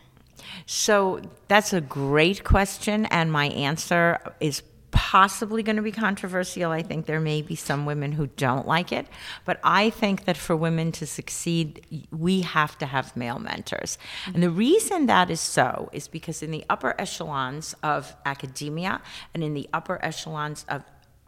So 0.66 1.22
that's 1.48 1.74
a 1.74 1.82
great 1.82 2.44
question, 2.44 3.06
and 3.08 3.32
my 3.32 3.48
answer 3.48 4.20
is 4.40 4.64
possibly 4.91 5.63
going 5.63 5.75
to 5.75 5.82
be 5.82 5.91
controversial. 5.91 6.72
I 6.72 6.82
think 6.82 7.06
there 7.06 7.20
may 7.20 7.41
be 7.41 7.56
some 7.56 7.86
women 7.86 8.12
who 8.13 8.27
don't 8.27 8.67
like 8.67 8.91
it, 8.91 9.08
but 9.46 9.60
I 9.63 9.89
think 9.89 10.25
that 10.25 10.38
for 10.38 10.56
women 10.56 10.91
to 10.94 11.06
succeed, 11.06 12.08
we 12.12 12.41
have 12.41 12.77
to 12.79 12.86
have 12.86 13.15
male 13.15 13.39
mentors. 13.39 13.98
And 14.34 14.41
the 14.41 14.50
reason 14.50 15.06
that 15.08 15.29
is 15.29 15.41
so 15.41 15.89
is 15.91 16.08
because 16.08 16.41
in 16.44 16.51
the 16.51 16.65
upper 16.70 16.96
echelons 17.00 17.75
of 17.84 18.15
academia 18.25 19.01
and 19.34 19.44
in 19.44 19.53
the 19.53 19.70
upper 19.74 20.03
echelons 20.03 20.65
of 20.70 20.84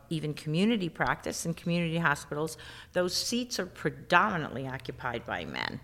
even 0.09 0.33
community 0.33 0.89
practice 0.89 1.45
and 1.45 1.55
community 1.55 1.97
hospitals, 1.97 2.57
those 2.93 3.15
seats 3.15 3.59
are 3.59 3.65
predominantly 3.65 4.67
occupied 4.67 5.25
by 5.25 5.45
men. 5.45 5.79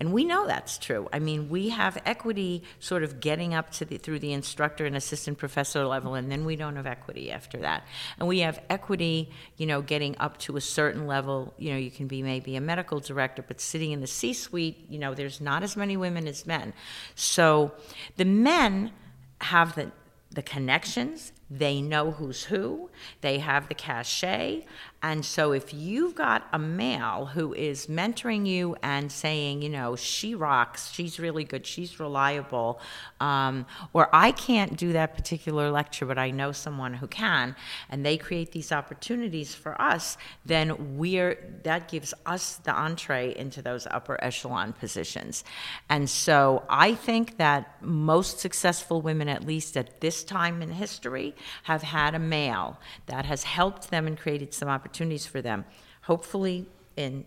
And 0.00 0.12
we 0.12 0.24
know 0.24 0.46
that's 0.46 0.78
true. 0.78 1.08
I 1.12 1.18
mean, 1.18 1.48
we 1.48 1.70
have 1.70 2.00
equity 2.06 2.62
sort 2.78 3.02
of 3.02 3.20
getting 3.20 3.52
up 3.52 3.70
to 3.72 3.84
the, 3.84 3.98
through 3.98 4.20
the 4.20 4.32
instructor 4.32 4.86
and 4.86 4.94
assistant 4.94 5.38
professor 5.38 5.84
level, 5.84 6.14
and 6.14 6.30
then 6.30 6.44
we 6.44 6.54
don't 6.54 6.76
have 6.76 6.86
equity 6.86 7.32
after 7.32 7.58
that. 7.58 7.84
And 8.18 8.28
we 8.28 8.40
have 8.40 8.60
equity, 8.70 9.30
you 9.56 9.66
know, 9.66 9.82
getting 9.82 10.16
up 10.18 10.38
to 10.38 10.56
a 10.56 10.60
certain 10.60 11.06
level. 11.06 11.52
You 11.58 11.72
know, 11.72 11.78
you 11.78 11.90
can 11.90 12.06
be 12.06 12.22
maybe 12.22 12.54
a 12.54 12.60
medical 12.60 13.00
director, 13.00 13.42
but 13.46 13.60
sitting 13.60 13.90
in 13.90 14.00
the 14.00 14.06
C 14.06 14.32
suite, 14.32 14.86
you 14.88 14.98
know, 14.98 15.14
there's 15.14 15.40
not 15.40 15.62
as 15.64 15.76
many 15.76 15.96
women 15.96 16.28
as 16.28 16.46
men. 16.46 16.72
So 17.16 17.72
the 18.16 18.24
men 18.24 18.92
have 19.40 19.74
the 19.74 19.90
the 20.30 20.42
connections, 20.42 21.32
they 21.50 21.80
know 21.80 22.12
who's 22.12 22.44
who, 22.44 22.90
they 23.20 23.38
have 23.38 23.68
the 23.68 23.74
cachet, 23.74 24.64
and 25.00 25.24
so 25.24 25.52
if 25.52 25.72
you've 25.72 26.16
got 26.16 26.48
a 26.52 26.58
male 26.58 27.26
who 27.26 27.54
is 27.54 27.86
mentoring 27.86 28.48
you 28.48 28.74
and 28.82 29.12
saying, 29.12 29.62
you 29.62 29.68
know, 29.68 29.94
she 29.94 30.34
rocks, 30.34 30.90
she's 30.90 31.20
really 31.20 31.44
good, 31.44 31.64
she's 31.64 32.00
reliable, 32.00 32.80
um, 33.20 33.64
or 33.92 34.08
I 34.12 34.32
can't 34.32 34.76
do 34.76 34.92
that 34.94 35.14
particular 35.14 35.70
lecture, 35.70 36.04
but 36.04 36.18
I 36.18 36.32
know 36.32 36.50
someone 36.50 36.94
who 36.94 37.06
can, 37.06 37.54
and 37.88 38.04
they 38.04 38.16
create 38.16 38.50
these 38.50 38.72
opportunities 38.72 39.54
for 39.54 39.80
us, 39.80 40.16
then 40.44 40.98
we're 40.98 41.38
that 41.62 41.88
gives 41.88 42.12
us 42.26 42.56
the 42.56 42.72
entree 42.72 43.36
into 43.36 43.62
those 43.62 43.86
upper 43.92 44.22
echelon 44.22 44.72
positions. 44.72 45.44
And 45.88 46.10
so 46.10 46.64
I 46.68 46.94
think 46.94 47.36
that 47.36 47.80
most 47.80 48.40
successful 48.40 49.00
women, 49.00 49.28
at 49.28 49.46
least 49.46 49.76
at 49.76 50.00
this 50.00 50.24
time 50.24 50.60
in 50.60 50.70
history, 50.70 51.36
have 51.64 51.82
had 51.82 52.14
a 52.14 52.18
male 52.18 52.78
that 53.06 53.24
has 53.26 53.44
helped 53.44 53.90
them 53.90 54.06
and 54.06 54.18
created 54.18 54.54
some 54.54 54.68
opportunities 54.68 55.26
for 55.26 55.40
them. 55.42 55.64
Hopefully, 56.02 56.68
in 56.96 57.26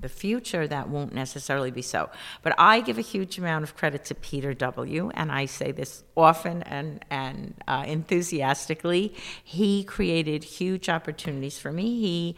the 0.00 0.08
future, 0.08 0.66
that 0.66 0.88
won't 0.88 1.14
necessarily 1.14 1.70
be 1.70 1.80
so. 1.80 2.10
But 2.42 2.54
I 2.58 2.80
give 2.80 2.98
a 2.98 3.02
huge 3.02 3.38
amount 3.38 3.62
of 3.62 3.76
credit 3.76 4.04
to 4.06 4.14
Peter 4.14 4.52
W., 4.52 5.10
and 5.14 5.30
I 5.30 5.46
say 5.46 5.70
this 5.70 6.02
often 6.16 6.62
and, 6.64 7.04
and 7.08 7.54
uh, 7.68 7.84
enthusiastically. 7.86 9.14
He 9.42 9.84
created 9.84 10.42
huge 10.42 10.88
opportunities 10.88 11.58
for 11.58 11.72
me. 11.72 12.00
He 12.00 12.36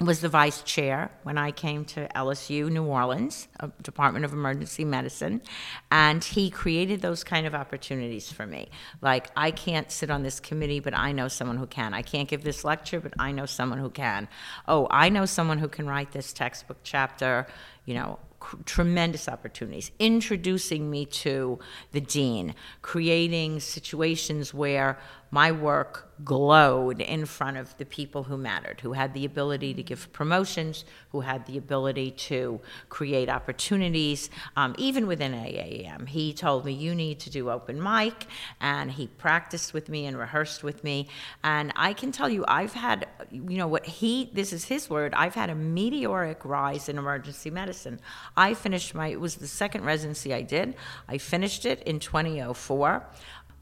was 0.00 0.20
the 0.20 0.28
vice 0.28 0.62
chair 0.62 1.10
when 1.24 1.36
I 1.36 1.50
came 1.50 1.84
to 1.86 2.08
LSU 2.16 2.70
New 2.70 2.84
Orleans, 2.84 3.48
uh, 3.60 3.68
Department 3.82 4.24
of 4.24 4.32
Emergency 4.32 4.84
Medicine, 4.84 5.42
and 5.90 6.24
he 6.24 6.48
created 6.48 7.02
those 7.02 7.22
kind 7.22 7.46
of 7.46 7.54
opportunities 7.54 8.32
for 8.32 8.46
me. 8.46 8.70
Like 9.02 9.28
I 9.36 9.50
can't 9.50 9.90
sit 9.90 10.10
on 10.10 10.22
this 10.22 10.40
committee, 10.40 10.80
but 10.80 10.94
I 10.94 11.12
know 11.12 11.28
someone 11.28 11.58
who 11.58 11.66
can. 11.66 11.92
I 11.92 12.00
can't 12.02 12.28
give 12.28 12.44
this 12.44 12.64
lecture, 12.64 12.98
but 12.98 13.12
I 13.18 13.32
know 13.32 13.44
someone 13.44 13.78
who 13.78 13.90
can. 13.90 14.28
Oh, 14.66 14.86
I 14.90 15.10
know 15.10 15.26
someone 15.26 15.58
who 15.58 15.68
can 15.68 15.86
write 15.86 16.12
this 16.12 16.32
textbook 16.32 16.78
chapter. 16.82 17.46
You 17.84 17.94
know, 17.94 18.18
tremendous 18.64 19.28
opportunities, 19.28 19.90
introducing 19.98 20.90
me 20.90 21.04
to 21.06 21.58
the 21.92 22.00
dean, 22.00 22.54
creating 22.82 23.60
situations 23.60 24.54
where 24.54 24.98
my 25.30 25.52
work 25.52 26.10
glowed 26.24 27.00
in 27.00 27.24
front 27.24 27.56
of 27.56 27.76
the 27.78 27.84
people 27.84 28.24
who 28.24 28.36
mattered, 28.36 28.80
who 28.80 28.92
had 28.92 29.14
the 29.14 29.24
ability 29.24 29.72
to 29.74 29.82
give 29.82 30.12
promotions, 30.12 30.84
who 31.10 31.20
had 31.20 31.46
the 31.46 31.56
ability 31.56 32.10
to 32.10 32.60
create 32.88 33.28
opportunities, 33.28 34.28
um, 34.56 34.74
even 34.76 35.06
within 35.06 35.32
AAEM. 35.32 36.08
He 36.08 36.32
told 36.32 36.64
me, 36.64 36.72
You 36.72 36.94
need 36.94 37.20
to 37.20 37.30
do 37.30 37.50
open 37.50 37.82
mic, 37.82 38.26
and 38.60 38.90
he 38.90 39.06
practiced 39.06 39.72
with 39.72 39.88
me 39.88 40.06
and 40.06 40.18
rehearsed 40.18 40.62
with 40.62 40.82
me. 40.84 41.08
And 41.44 41.72
I 41.76 41.92
can 41.92 42.12
tell 42.12 42.28
you, 42.28 42.44
I've 42.48 42.74
had, 42.74 43.06
you 43.30 43.56
know, 43.56 43.68
what 43.68 43.86
he, 43.86 44.30
this 44.32 44.52
is 44.52 44.64
his 44.64 44.90
word, 44.90 45.14
I've 45.14 45.34
had 45.34 45.50
a 45.50 45.54
meteoric 45.54 46.44
rise 46.44 46.88
in 46.88 46.98
emergency 46.98 47.50
medicine. 47.50 48.00
I 48.36 48.54
finished 48.54 48.94
my, 48.94 49.08
it 49.08 49.20
was 49.20 49.36
the 49.36 49.46
second 49.46 49.84
residency 49.84 50.34
I 50.34 50.42
did. 50.42 50.74
I 51.08 51.18
finished 51.18 51.64
it 51.64 51.82
in 51.84 52.00
2004. 52.00 53.06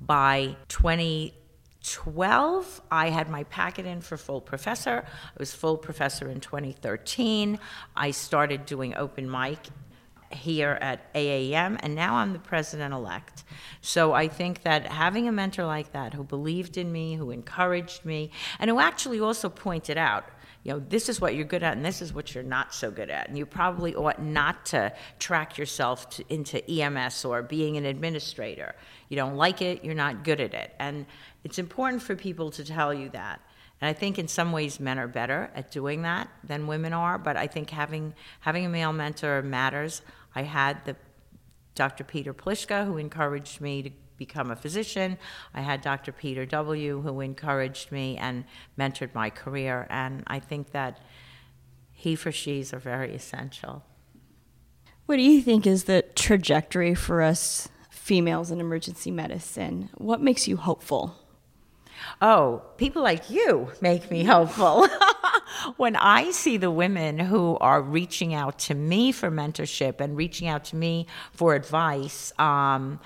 By 0.01 0.55
20, 0.69 1.35
12, 1.93 2.83
I 2.91 3.11
had 3.11 3.29
my 3.29 3.45
packet 3.45 3.87
in 3.87 4.01
for 4.01 4.17
full 4.17 4.41
professor. 4.41 5.05
I 5.07 5.37
was 5.39 5.55
full 5.55 5.77
professor 5.77 6.29
in 6.29 6.41
2013. 6.41 7.59
I 7.97 8.11
started 8.11 8.67
doing 8.67 8.95
open 8.95 9.31
mic 9.31 9.59
here 10.31 10.79
at 10.81 11.13
AAEM, 11.15 11.79
and 11.81 11.95
now 11.95 12.17
I'm 12.17 12.33
the 12.33 12.39
president 12.39 12.93
elect. 12.93 13.45
So 13.81 14.13
I 14.13 14.29
think 14.29 14.63
that 14.63 14.87
having 14.87 15.29
a 15.29 15.33
mentor 15.33 15.65
like 15.65 15.93
that 15.93 16.15
who 16.15 16.23
believed 16.23 16.77
in 16.77 16.93
me, 16.93 17.15
who 17.15 17.31
encouraged 17.31 18.05
me, 18.05 18.31
and 18.59 18.71
who 18.71 18.79
actually 18.79 19.21
also 19.21 19.49
pointed 19.49 19.97
out, 19.97 20.27
you 20.65 20.73
know, 20.73 20.81
this 20.89 21.09
is 21.09 21.21
what 21.21 21.35
you're 21.35 21.45
good 21.45 21.63
at 21.63 21.77
and 21.77 21.85
this 21.85 22.03
is 22.03 22.13
what 22.13 22.35
you're 22.35 22.45
not 22.45 22.75
so 22.75 22.91
good 22.91 23.11
at. 23.11 23.29
And 23.29 23.39
you 23.39 23.47
probably 23.47 23.95
ought 23.95 24.21
not 24.21 24.67
to 24.67 24.93
track 25.19 25.57
yourself 25.57 26.11
to, 26.11 26.25
into 26.29 26.69
EMS 26.71 27.25
or 27.25 27.43
being 27.43 27.77
an 27.77 27.85
administrator. 27.87 28.75
You 29.09 29.17
don't 29.17 29.37
like 29.37 29.63
it, 29.63 29.85
you're 29.85 29.95
not 29.95 30.25
good 30.25 30.41
at 30.41 30.55
it. 30.55 30.75
And 30.79 31.07
it's 31.45 31.59
important 31.59 32.03
for 32.03 32.17
people 32.17 32.51
to 32.51 32.65
tell 32.65 32.93
you 32.93 33.09
that. 33.11 33.41
And 33.81 33.89
I 33.89 33.93
think 33.93 34.19
in 34.19 34.27
some 34.27 34.51
ways 34.53 34.81
men 34.81 34.99
are 34.99 35.07
better 35.07 35.51
at 35.55 35.71
doing 35.71 36.03
that 36.03 36.29
than 36.43 36.67
women 36.67 36.93
are, 36.93 37.17
but 37.17 37.37
I 37.37 37.47
think 37.47 37.71
having 37.71 38.13
having 38.41 38.67
a 38.67 38.69
male 38.69 38.93
mentor 38.93 39.41
matters. 39.43 40.03
I 40.35 40.43
had 40.43 40.85
the 40.85 40.97
Dr. 41.75 42.03
Peter 42.03 42.35
Pliszka 42.35 42.85
who 42.85 42.97
encouraged 42.97 43.61
me 43.61 43.83
to 43.83 43.91
become 44.19 44.51
a 44.51 44.57
physician. 44.57 45.17
I 45.55 45.63
had 45.63 45.81
Dr. 45.81 46.13
Peter 46.13 46.45
W 46.45 47.01
who 47.01 47.21
encouraged 47.21 47.93
me 47.93 48.17
and 48.17 48.45
mentored 48.79 49.15
my 49.15 49.31
career 49.31 49.87
and 49.89 50.25
I 50.27 50.41
think 50.41 50.73
that 50.73 51.01
he 51.93 52.15
for 52.15 52.31
she's 52.31 52.73
are 52.73 52.79
very 52.79 53.15
essential. 53.15 53.85
What 55.07 55.17
do 55.17 55.23
you 55.23 55.41
think 55.41 55.67
is 55.67 55.85
the 55.85 56.05
trajectory 56.15 56.95
for 56.95 57.23
us 57.23 57.69
females 57.91 58.51
in 58.51 58.61
emergency 58.61 59.11
medicine? 59.11 59.91
What 59.97 60.21
makes 60.21 60.47
you 60.47 60.57
hopeful? 60.57 61.17
Oh, 62.21 62.63
people 62.77 63.03
like 63.03 63.31
you 63.31 63.71
make 63.81 64.11
me 64.11 64.25
hopeful. 64.25 64.87
when 65.77 65.97
I 65.97 66.31
see 66.31 66.57
the 66.57 66.71
women 66.71 67.19
who 67.19 67.57
are 67.59 67.83
reaching 67.83 68.35
out 68.35 68.59
to 68.61 68.75
me 68.75 69.13
for 69.13 69.31
mentorship 69.31 70.01
and 70.01 70.17
reaching 70.17 70.49
out 70.49 70.65
to 70.67 70.77
me 70.77 71.07
for 71.33 71.55
advice, 71.55 72.33
um, 72.39 73.01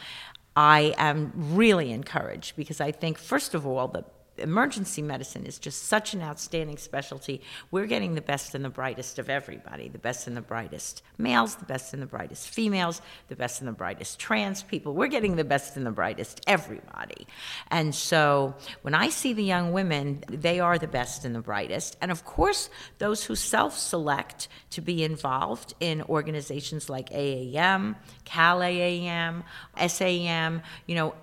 I 0.56 0.94
am 0.98 1.32
really 1.34 1.92
encouraged 1.92 2.56
because 2.56 2.80
I 2.80 2.92
think, 2.92 3.18
first 3.18 3.54
of 3.54 3.66
all, 3.66 3.88
the 3.88 4.04
emergency 4.38 5.02
medicine 5.02 5.46
is 5.46 5.58
just 5.58 5.84
such 5.84 6.14
an 6.14 6.22
outstanding 6.22 6.78
specialty. 6.78 7.42
We're 7.70 7.86
getting 7.86 8.14
the 8.14 8.22
best 8.22 8.54
and 8.54 8.64
the 8.64 8.70
brightest 8.70 9.18
of 9.18 9.28
everybody 9.28 9.88
the 9.88 9.98
best 9.98 10.26
and 10.26 10.36
the 10.36 10.42
brightest 10.42 11.02
males, 11.18 11.56
the 11.56 11.64
best 11.64 11.92
and 11.92 12.02
the 12.02 12.06
brightest 12.06 12.48
females, 12.48 13.02
the 13.28 13.36
best 13.36 13.60
and 13.60 13.68
the 13.68 13.72
brightest 13.72 14.18
trans 14.18 14.62
people. 14.62 14.94
We're 14.94 15.08
getting 15.08 15.36
the 15.36 15.44
best 15.44 15.76
and 15.76 15.84
the 15.84 15.90
brightest 15.90 16.40
everybody. 16.46 17.26
And 17.70 17.94
so 17.94 18.54
when 18.82 18.94
I 18.94 19.08
see 19.10 19.32
the 19.32 19.44
young 19.44 19.72
women, 19.72 20.24
they 20.28 20.60
are 20.60 20.78
the 20.78 20.88
best 20.88 21.24
and 21.24 21.34
the 21.34 21.40
brightest. 21.40 21.96
And 22.00 22.10
of 22.10 22.24
course, 22.24 22.70
those 22.98 23.24
who 23.24 23.34
self 23.34 23.76
select 23.76 24.48
to 24.70 24.80
be 24.80 25.04
involved 25.04 25.74
in 25.80 26.02
organizations 26.02 26.88
like 26.88 27.10
AAEM, 27.10 27.96
Cal 28.24 28.60
AAEM, 28.60 29.42
SAM, 29.86 30.62
you 30.86 30.94
know, 30.94 31.14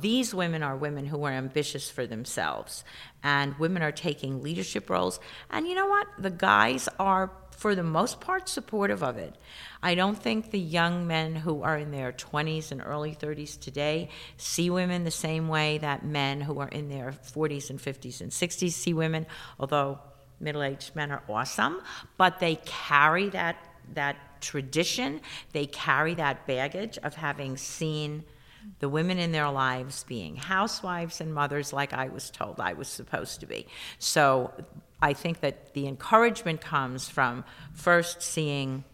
these 0.00 0.34
women 0.34 0.62
are 0.62 0.76
women 0.76 1.06
who 1.06 1.24
are 1.24 1.32
ambitious 1.32 1.90
for 1.90 2.06
themselves 2.06 2.82
and 3.22 3.58
women 3.58 3.82
are 3.82 3.92
taking 3.92 4.42
leadership 4.42 4.88
roles. 4.88 5.20
And 5.50 5.66
you 5.66 5.74
know 5.74 5.86
what? 5.86 6.06
The 6.18 6.30
guys 6.30 6.88
are 6.98 7.30
for 7.50 7.74
the 7.74 7.82
most 7.82 8.20
part 8.20 8.48
supportive 8.48 9.02
of 9.02 9.18
it. 9.18 9.34
I 9.82 9.94
don't 9.94 10.16
think 10.16 10.50
the 10.50 10.58
young 10.58 11.06
men 11.06 11.34
who 11.34 11.62
are 11.62 11.76
in 11.76 11.90
their 11.90 12.12
20s 12.12 12.72
and 12.72 12.82
early 12.84 13.14
30s 13.14 13.58
today 13.58 14.08
see 14.36 14.70
women 14.70 15.04
the 15.04 15.10
same 15.10 15.48
way 15.48 15.78
that 15.78 16.04
men 16.04 16.40
who 16.40 16.58
are 16.58 16.68
in 16.68 16.88
their 16.88 17.12
40s 17.12 17.70
and 17.70 17.78
50s 17.78 18.20
and 18.20 18.30
60s 18.30 18.72
see 18.72 18.94
women 18.94 19.26
although 19.58 19.98
middle-aged 20.40 20.94
men 20.94 21.10
are 21.10 21.22
awesome. 21.28 21.80
But 22.18 22.40
they 22.40 22.56
carry 22.64 23.30
that 23.30 23.56
that 23.94 24.16
tradition. 24.40 25.20
They 25.52 25.66
carry 25.66 26.14
that 26.14 26.46
baggage 26.46 26.98
of 26.98 27.14
having 27.14 27.56
seen 27.56 28.24
the 28.78 28.88
women 28.88 29.18
in 29.18 29.32
their 29.32 29.50
lives 29.50 30.04
being 30.04 30.36
housewives 30.36 31.20
and 31.20 31.32
mothers 31.32 31.72
like 31.72 31.92
I 31.92 32.08
was 32.08 32.30
told 32.30 32.60
I 32.60 32.72
was 32.72 32.88
supposed 32.88 33.40
to 33.40 33.46
be. 33.46 33.66
So 33.98 34.52
I 35.00 35.12
think 35.12 35.40
that 35.40 35.74
the 35.74 35.86
encouragement 35.86 36.60
comes 36.60 37.08
from 37.08 37.44
first 37.72 38.22
seeing 38.22 38.84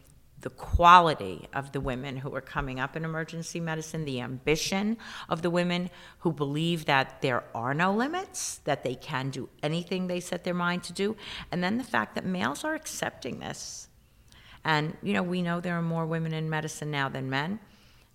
the 0.40 0.50
quality 0.50 1.48
of 1.54 1.70
the 1.70 1.80
women 1.80 2.16
who 2.16 2.34
are 2.34 2.40
coming 2.40 2.80
up 2.80 2.96
in 2.96 3.04
emergency 3.04 3.60
medicine, 3.60 4.04
the 4.04 4.20
ambition 4.20 4.96
of 5.28 5.40
the 5.40 5.50
women 5.50 5.88
who 6.18 6.32
believe 6.32 6.84
that 6.86 7.22
there 7.22 7.44
are 7.54 7.72
no 7.72 7.92
limits, 7.92 8.56
that 8.64 8.82
they 8.82 8.96
can 8.96 9.30
do 9.30 9.48
anything 9.62 10.06
they 10.06 10.18
set 10.18 10.42
their 10.42 10.54
mind 10.54 10.82
to 10.82 10.92
do, 10.92 11.16
and 11.52 11.62
then 11.62 11.78
the 11.78 11.84
fact 11.84 12.16
that 12.16 12.24
males 12.24 12.64
are 12.64 12.74
accepting 12.74 13.38
this. 13.38 13.88
And, 14.64 14.96
you 15.02 15.12
know, 15.12 15.22
we 15.22 15.42
know 15.42 15.60
there 15.60 15.78
are 15.78 15.82
more 15.82 16.06
women 16.06 16.34
in 16.34 16.50
medicine 16.50 16.90
now 16.90 17.08
than 17.08 17.30
men 17.30 17.60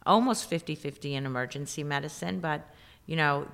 almost 0.07 0.49
50 0.49 0.75
50 0.75 1.15
in 1.15 1.25
emergency 1.25 1.83
medicine, 1.83 2.39
but, 2.39 2.67
you 3.05 3.15
know, 3.15 3.47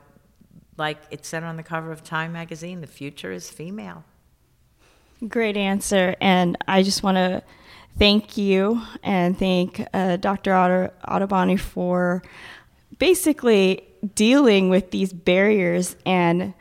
like 0.77 0.97
it 1.11 1.25
said 1.25 1.43
on 1.43 1.57
the 1.57 1.63
cover 1.63 1.91
of 1.91 2.03
Time 2.03 2.31
magazine, 2.31 2.81
the 2.81 2.87
future 2.87 3.31
is 3.31 3.49
female. 3.49 4.03
Great 5.27 5.57
answer. 5.57 6.15
And 6.19 6.57
I 6.67 6.83
just 6.83 7.03
want 7.03 7.17
to 7.17 7.43
thank 7.97 8.37
you 8.37 8.81
and 9.03 9.37
thank 9.37 9.85
uh, 9.93 10.17
Dr. 10.17 10.91
Ottoboni 11.07 11.59
for 11.59 12.23
basically 12.97 13.87
dealing 14.15 14.69
with 14.69 14.91
these 14.91 15.13
barriers. 15.13 15.95
And 16.05 16.53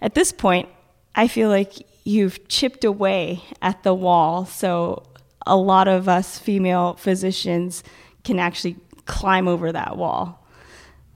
at 0.00 0.14
this 0.14 0.32
point, 0.32 0.68
I 1.14 1.28
feel 1.28 1.48
like 1.48 1.74
you've 2.04 2.46
chipped 2.48 2.84
away 2.84 3.42
at 3.60 3.82
the 3.82 3.94
wall. 3.94 4.46
So 4.46 5.02
a 5.46 5.56
lot 5.56 5.88
of 5.88 6.08
us 6.08 6.38
female 6.38 6.94
physicians 6.94 7.82
can 8.24 8.38
actually 8.38 8.76
climb 9.06 9.48
over 9.48 9.72
that 9.72 9.96
wall. 9.96 10.46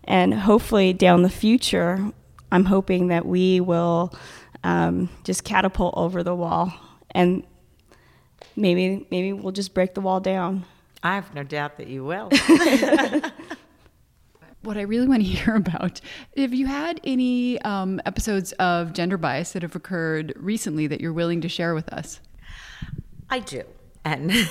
And 0.04 0.32
hopefully, 0.34 0.92
down 0.92 1.22
the 1.22 1.30
future, 1.30 2.12
I'm 2.50 2.64
hoping 2.64 3.08
that 3.08 3.26
we 3.26 3.60
will 3.60 4.12
um, 4.64 5.08
just 5.24 5.44
catapult 5.44 5.94
over 5.96 6.22
the 6.22 6.34
wall, 6.34 6.72
and 7.12 7.44
maybe 8.56 9.06
maybe 9.10 9.32
we'll 9.32 9.52
just 9.52 9.74
break 9.74 9.94
the 9.94 10.00
wall 10.00 10.20
down. 10.20 10.64
I 11.02 11.14
have 11.14 11.34
no 11.34 11.42
doubt 11.42 11.78
that 11.78 11.86
you 11.86 12.04
will. 12.04 12.30
what 14.62 14.76
I 14.76 14.82
really 14.82 15.06
want 15.06 15.22
to 15.22 15.28
hear 15.28 15.54
about. 15.56 16.00
Have 16.36 16.54
you 16.54 16.66
had 16.66 17.00
any 17.04 17.60
um, 17.62 18.00
episodes 18.06 18.52
of 18.52 18.92
gender 18.92 19.16
bias 19.16 19.52
that 19.52 19.62
have 19.62 19.76
occurred 19.76 20.32
recently 20.36 20.86
that 20.86 21.00
you're 21.00 21.12
willing 21.12 21.40
to 21.40 21.48
share 21.48 21.74
with 21.74 21.92
us? 21.92 22.20
I 23.28 23.40
do. 23.40 23.62
And 24.04 24.32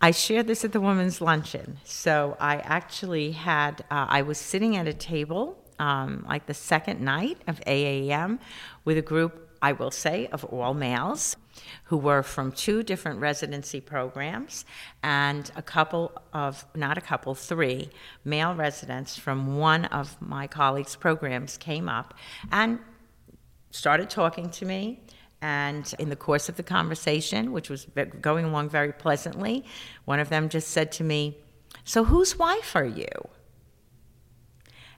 I 0.00 0.12
shared 0.12 0.46
this 0.46 0.64
at 0.64 0.72
the 0.72 0.80
women's 0.80 1.20
luncheon. 1.20 1.78
So 1.84 2.36
I 2.38 2.56
actually 2.56 3.32
had, 3.32 3.80
uh, 3.90 4.06
I 4.08 4.22
was 4.22 4.38
sitting 4.38 4.76
at 4.76 4.86
a 4.86 4.94
table 4.94 5.58
um, 5.78 6.24
like 6.28 6.46
the 6.46 6.54
second 6.54 7.00
night 7.00 7.38
of 7.46 7.60
AAEM 7.60 8.38
with 8.84 8.98
a 8.98 9.02
group, 9.02 9.56
I 9.60 9.72
will 9.72 9.90
say, 9.90 10.26
of 10.28 10.44
all 10.44 10.74
males 10.74 11.36
who 11.84 11.96
were 11.96 12.22
from 12.22 12.52
two 12.52 12.82
different 12.82 13.20
residency 13.20 13.80
programs 13.80 14.64
and 15.02 15.50
a 15.56 15.62
couple 15.62 16.12
of, 16.32 16.64
not 16.74 16.98
a 16.98 17.00
couple, 17.00 17.34
three 17.34 17.90
male 18.24 18.54
residents 18.54 19.16
from 19.16 19.58
one 19.58 19.86
of 19.86 20.20
my 20.20 20.46
colleagues' 20.46 20.96
programs 20.96 21.56
came 21.56 21.88
up 21.88 22.14
and 22.52 22.78
started 23.70 24.08
talking 24.08 24.48
to 24.50 24.64
me 24.64 25.00
And 25.40 25.92
in 25.98 26.08
the 26.08 26.16
course 26.16 26.48
of 26.48 26.56
the 26.56 26.62
conversation, 26.62 27.52
which 27.52 27.70
was 27.70 27.86
going 28.20 28.44
along 28.44 28.70
very 28.70 28.92
pleasantly, 28.92 29.64
one 30.04 30.18
of 30.18 30.30
them 30.30 30.48
just 30.48 30.68
said 30.68 30.90
to 30.92 31.04
me, 31.04 31.38
So 31.84 32.04
whose 32.04 32.38
wife 32.38 32.74
are 32.74 32.84
you? 32.84 33.06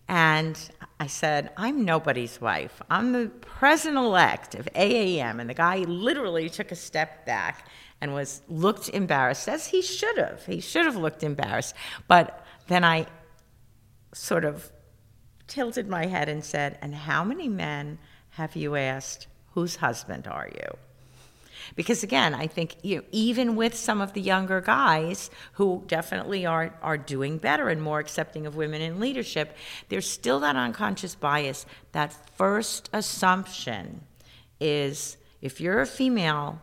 And 0.09 0.59
I 0.99 1.07
said, 1.07 1.51
I'm 1.57 1.85
nobody's 1.85 2.41
wife. 2.41 2.83
I'm 2.91 3.13
the 3.13 3.29
president 3.43 3.99
elect 3.99 4.57
of 4.57 4.67
AAEM. 4.75 5.41
And 5.41 5.49
the 5.49 5.55
guy 5.55 5.79
literally 5.79 6.51
took 6.51 6.73
a 6.73 6.77
step 6.77 7.25
back 7.27 7.69
and 8.01 8.13
was 8.13 8.43
looked 8.49 8.89
embarrassed, 8.89 9.49
as 9.49 9.69
he 9.69 9.83
should 9.83 10.19
have. 10.19 10.45
He 10.47 10.61
should 10.61 10.85
have 10.85 10.97
looked 10.97 11.23
embarrassed. 11.23 11.75
But 12.09 12.45
then 12.67 12.83
I 12.83 13.07
sort 14.13 14.45
of 14.45 14.73
tilted 15.47 15.89
my 15.89 16.07
head 16.07 16.29
and 16.29 16.45
said, 16.45 16.79
And 16.83 16.95
how 16.95 17.23
many 17.23 17.49
men 17.49 17.99
have 18.31 18.57
you 18.57 18.75
asked, 18.75 19.27
whose 19.53 19.77
husband 19.77 20.27
are 20.27 20.49
you? 20.55 20.77
Because 21.77 22.03
again, 22.03 22.35
I 22.35 22.47
think 22.47 22.77
you 22.83 22.97
know, 22.97 23.03
even 23.13 23.57
with 23.57 23.75
some 23.75 24.01
of 24.01 24.13
the 24.13 24.21
younger 24.21 24.61
guys 24.61 25.31
who 25.53 25.85
definitely 25.87 26.45
are, 26.47 26.75
are 26.83 26.99
doing 26.99 27.39
better 27.39 27.69
and 27.69 27.81
more 27.81 28.01
accepting 28.01 28.47
of 28.47 28.57
women 28.57 28.83
in 28.83 28.99
leadership, 28.99 29.57
there's 29.89 30.09
still 30.09 30.41
that 30.41 30.57
unconscious 30.57 31.15
bias. 31.15 31.67
That 31.93 32.13
first 32.37 32.91
assumption 32.93 34.03
is 34.61 35.17
if 35.41 35.61
you're 35.61 35.81
a 35.81 35.87
female 35.87 36.61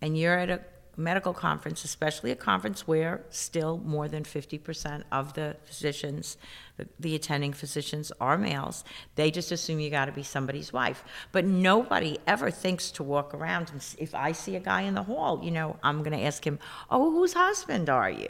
and 0.00 0.16
you're 0.16 0.38
at 0.38 0.50
a 0.50 0.60
medical 0.96 1.32
conference, 1.32 1.84
especially 1.84 2.30
a 2.30 2.36
conference 2.36 2.86
where 2.86 3.24
still 3.30 3.78
more 3.78 4.08
than 4.08 4.24
50% 4.24 5.02
of 5.10 5.34
the 5.34 5.56
physicians, 5.64 6.36
the, 6.76 6.86
the 6.98 7.14
attending 7.14 7.52
physicians 7.52 8.12
are 8.20 8.36
males, 8.36 8.84
they 9.14 9.30
just 9.30 9.52
assume 9.52 9.80
you 9.80 9.90
got 9.90 10.06
to 10.06 10.12
be 10.12 10.22
somebody's 10.22 10.72
wife. 10.72 11.04
But 11.32 11.44
nobody 11.44 12.18
ever 12.26 12.50
thinks 12.50 12.90
to 12.92 13.02
walk 13.02 13.34
around 13.34 13.70
and 13.72 13.84
if 13.98 14.14
I 14.14 14.32
see 14.32 14.56
a 14.56 14.60
guy 14.60 14.82
in 14.82 14.94
the 14.94 15.02
hall, 15.02 15.40
you 15.42 15.50
know, 15.50 15.76
I'm 15.82 16.02
going 16.02 16.16
to 16.16 16.24
ask 16.24 16.46
him, 16.46 16.58
"Oh, 16.90 17.10
whose 17.10 17.32
husband 17.34 17.88
are 17.88 18.10
you?" 18.10 18.28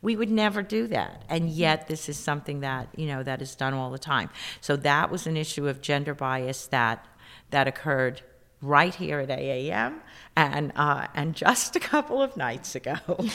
We 0.00 0.16
would 0.16 0.30
never 0.30 0.62
do 0.62 0.86
that. 0.88 1.24
And 1.28 1.50
yet 1.50 1.88
this 1.88 2.08
is 2.08 2.18
something 2.18 2.60
that, 2.60 2.88
you 2.96 3.06
know, 3.06 3.22
that 3.22 3.42
is 3.42 3.54
done 3.54 3.74
all 3.74 3.90
the 3.90 3.98
time. 3.98 4.30
So 4.60 4.76
that 4.76 5.10
was 5.10 5.26
an 5.26 5.36
issue 5.36 5.68
of 5.68 5.80
gender 5.80 6.14
bias 6.14 6.66
that 6.66 7.06
that 7.50 7.68
occurred 7.68 8.22
right 8.62 8.94
here 8.94 9.18
at 9.18 9.28
AAEM 9.28 9.98
and, 10.36 10.72
uh, 10.76 11.08
and 11.14 11.34
just 11.34 11.76
a 11.76 11.80
couple 11.80 12.22
of 12.22 12.36
nights 12.36 12.74
ago. 12.74 12.96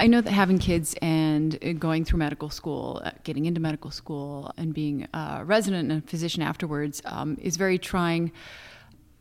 I 0.00 0.06
know 0.06 0.20
that 0.20 0.32
having 0.32 0.58
kids 0.58 0.94
and 1.00 1.80
going 1.80 2.04
through 2.04 2.18
medical 2.18 2.50
school, 2.50 3.00
uh, 3.04 3.12
getting 3.24 3.46
into 3.46 3.60
medical 3.60 3.90
school, 3.90 4.52
and 4.56 4.74
being 4.74 5.08
a 5.14 5.42
resident 5.44 5.90
and 5.90 6.04
a 6.04 6.06
physician 6.06 6.42
afterwards 6.42 7.00
um, 7.06 7.38
is 7.40 7.56
very 7.56 7.78
trying 7.78 8.32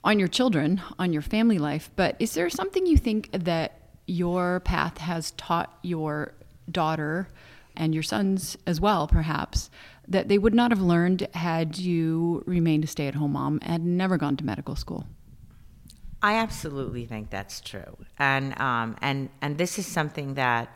on 0.04 0.20
your 0.20 0.28
children, 0.28 0.82
on 1.00 1.13
your 1.13 1.22
family 1.22 1.58
life. 1.58 1.89
But 1.96 2.15
is 2.20 2.34
there 2.34 2.50
something 2.50 2.86
you 2.86 2.98
think 2.98 3.30
that 3.32 3.80
your 4.08 4.60
path 4.62 4.98
has 4.98 5.32
taught 5.32 5.78
your 5.84 6.34
daughter 6.70 7.30
and 7.76 7.93
your 7.93 8.04
sons 8.04 8.58
as 8.65 8.82
well, 8.82 9.08
perhaps, 9.08 9.70
that 10.08 10.28
they 10.28 10.38
would 10.38 10.54
not 10.54 10.72
have 10.72 10.82
learned 10.82 11.28
had 11.34 11.78
you 11.78 12.43
remained 12.46 12.84
a 12.84 12.88
stay 12.88 13.08
at 13.08 13.15
home 13.15 13.34
mom 13.34 13.60
and 13.62 13.98
never 13.98 14.17
gone 14.17 14.38
to 14.38 14.46
medical 14.46 14.76
school? 14.76 15.06
I 16.22 16.36
absolutely 16.36 17.06
think 17.06 17.30
that's 17.30 17.62
true, 17.62 17.98
and 18.17 18.60
um, 18.60 18.96
and 19.02 19.30
and 19.41 19.58
this 19.58 19.78
is 19.78 19.86
something 19.86 20.34
that 20.34 20.70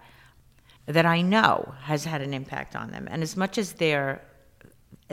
that 0.85 1.05
I 1.05 1.21
know 1.21 1.73
has 1.83 2.05
had 2.05 2.21
an 2.21 2.33
impact 2.33 2.75
on 2.75 2.91
them. 2.91 3.07
And 3.09 3.23
as 3.23 3.35
much 3.35 3.57
as 3.57 3.73
they're 3.73 4.21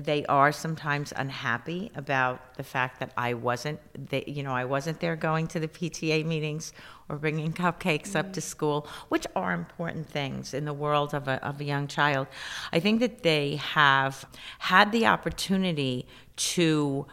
they 0.04 0.24
are 0.26 0.52
sometimes 0.52 1.12
unhappy 1.16 1.90
about 1.94 2.54
the 2.56 2.62
fact 2.62 3.00
that 3.00 3.12
I 3.16 3.34
wasn't, 3.34 3.80
they, 4.10 4.24
you 4.26 4.42
know, 4.42 4.52
I 4.52 4.64
wasn't 4.64 5.00
there 5.00 5.16
going 5.16 5.46
to 5.48 5.60
the 5.60 5.68
PTA 5.68 6.24
meetings 6.24 6.72
or 7.08 7.16
bringing 7.16 7.52
cupcakes 7.52 8.14
up 8.14 8.32
to 8.34 8.40
school, 8.40 8.86
which 9.08 9.26
are 9.34 9.52
important 9.52 10.08
things 10.08 10.54
in 10.54 10.64
the 10.64 10.72
world 10.72 11.14
of 11.14 11.26
a, 11.26 11.44
of 11.44 11.60
a 11.60 11.64
young 11.64 11.88
child. 11.88 12.26
I 12.72 12.80
think 12.80 13.00
that 13.00 13.22
they 13.22 13.56
have 13.56 14.24
had 14.58 14.92
the 14.92 15.06
opportunity 15.06 16.06
to 16.36 17.06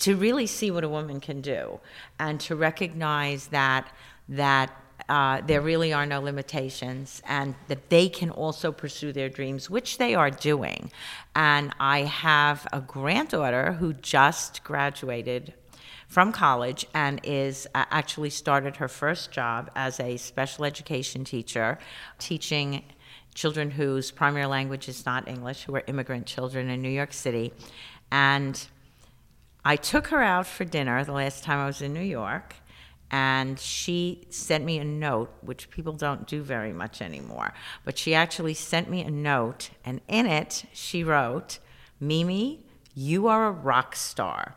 to 0.00 0.16
really 0.16 0.46
see 0.46 0.72
what 0.72 0.82
a 0.82 0.88
woman 0.88 1.20
can 1.20 1.40
do 1.40 1.78
and 2.18 2.40
to 2.40 2.56
recognize 2.56 3.48
that 3.48 3.88
that 4.28 4.72
uh, 5.08 5.42
there 5.46 5.60
really 5.60 5.92
are 5.92 6.06
no 6.06 6.20
limitations 6.20 7.20
and 7.26 7.54
that 7.68 7.90
they 7.90 8.08
can 8.08 8.30
also 8.30 8.72
pursue 8.72 9.12
their 9.12 9.28
dreams, 9.28 9.68
which 9.68 9.98
they 9.98 10.14
are 10.14 10.30
doing. 10.30 10.90
And 11.34 11.72
I 11.78 12.00
have 12.00 12.66
a 12.72 12.80
granddaughter 12.80 13.72
who 13.72 13.92
just 13.92 14.64
graduated 14.64 15.54
from 16.08 16.32
college 16.32 16.86
and 16.94 17.20
is 17.24 17.66
uh, 17.74 17.84
actually 17.90 18.30
started 18.30 18.76
her 18.76 18.88
first 18.88 19.30
job 19.30 19.70
as 19.74 20.00
a 20.00 20.16
special 20.16 20.64
education 20.64 21.24
teacher, 21.24 21.78
teaching 22.18 22.84
children 23.34 23.72
whose 23.72 24.10
primary 24.10 24.46
language 24.46 24.88
is 24.88 25.04
not 25.04 25.26
English, 25.28 25.64
who 25.64 25.74
are 25.74 25.82
immigrant 25.86 26.24
children 26.24 26.70
in 26.70 26.80
New 26.80 26.88
York 26.88 27.12
City. 27.12 27.52
And 28.12 28.66
I 29.64 29.76
took 29.76 30.06
her 30.08 30.22
out 30.22 30.46
for 30.46 30.64
dinner 30.64 31.04
the 31.04 31.12
last 31.12 31.42
time 31.42 31.58
I 31.58 31.66
was 31.66 31.82
in 31.82 31.92
New 31.92 32.00
York 32.00 32.56
and 33.10 33.58
she 33.58 34.26
sent 34.30 34.64
me 34.64 34.78
a 34.78 34.84
note, 34.84 35.32
which 35.40 35.70
people 35.70 35.92
don't 35.92 36.26
do 36.26 36.42
very 36.42 36.72
much 36.72 37.00
anymore. 37.00 37.54
But 37.84 37.98
she 37.98 38.14
actually 38.14 38.54
sent 38.54 38.90
me 38.90 39.02
a 39.02 39.10
note, 39.10 39.70
and 39.84 40.00
in 40.08 40.26
it, 40.26 40.64
she 40.72 41.04
wrote, 41.04 41.58
Mimi, 42.00 42.64
you 42.94 43.26
are 43.26 43.46
a 43.46 43.52
rock 43.52 43.94
star. 43.96 44.56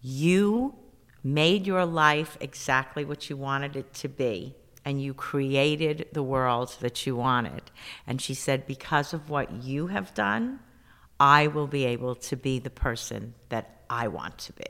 You 0.00 0.74
made 1.22 1.66
your 1.66 1.86
life 1.86 2.36
exactly 2.40 3.04
what 3.04 3.30
you 3.30 3.36
wanted 3.36 3.76
it 3.76 3.94
to 3.94 4.08
be, 4.08 4.54
and 4.84 5.02
you 5.02 5.14
created 5.14 6.06
the 6.12 6.22
world 6.22 6.76
that 6.80 7.06
you 7.06 7.16
wanted. 7.16 7.62
And 8.06 8.20
she 8.20 8.34
said, 8.34 8.66
Because 8.66 9.14
of 9.14 9.30
what 9.30 9.50
you 9.50 9.86
have 9.88 10.14
done, 10.14 10.60
I 11.18 11.46
will 11.46 11.66
be 11.66 11.84
able 11.86 12.14
to 12.16 12.36
be 12.36 12.58
the 12.58 12.70
person 12.70 13.34
that 13.48 13.83
I 13.94 14.08
want 14.08 14.38
to 14.38 14.52
be. 14.54 14.64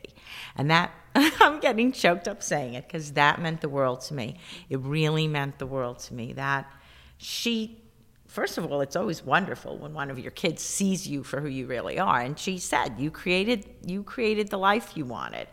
And 0.56 0.70
that, 0.70 0.92
I'm 1.14 1.60
getting 1.60 1.92
choked 1.92 2.28
up 2.28 2.42
saying 2.42 2.74
it 2.74 2.86
because 2.86 3.12
that 3.12 3.40
meant 3.40 3.62
the 3.62 3.68
world 3.68 4.02
to 4.02 4.14
me. 4.14 4.36
It 4.68 4.80
really 4.80 5.26
meant 5.26 5.58
the 5.58 5.66
world 5.66 5.98
to 6.00 6.14
me. 6.14 6.34
That 6.34 6.70
she, 7.16 7.82
first 8.26 8.58
of 8.58 8.70
all, 8.70 8.82
it's 8.82 8.96
always 8.96 9.24
wonderful 9.24 9.78
when 9.78 9.94
one 9.94 10.10
of 10.10 10.18
your 10.18 10.30
kids 10.30 10.62
sees 10.62 11.08
you 11.08 11.22
for 11.22 11.40
who 11.40 11.48
you 11.48 11.66
really 11.66 11.98
are. 11.98 12.20
And 12.20 12.38
she 12.38 12.58
said, 12.58 12.96
you 12.98 13.10
created, 13.10 13.66
you 13.84 14.02
created 14.02 14.50
the 14.50 14.58
life 14.58 14.94
you 14.94 15.06
wanted. 15.06 15.48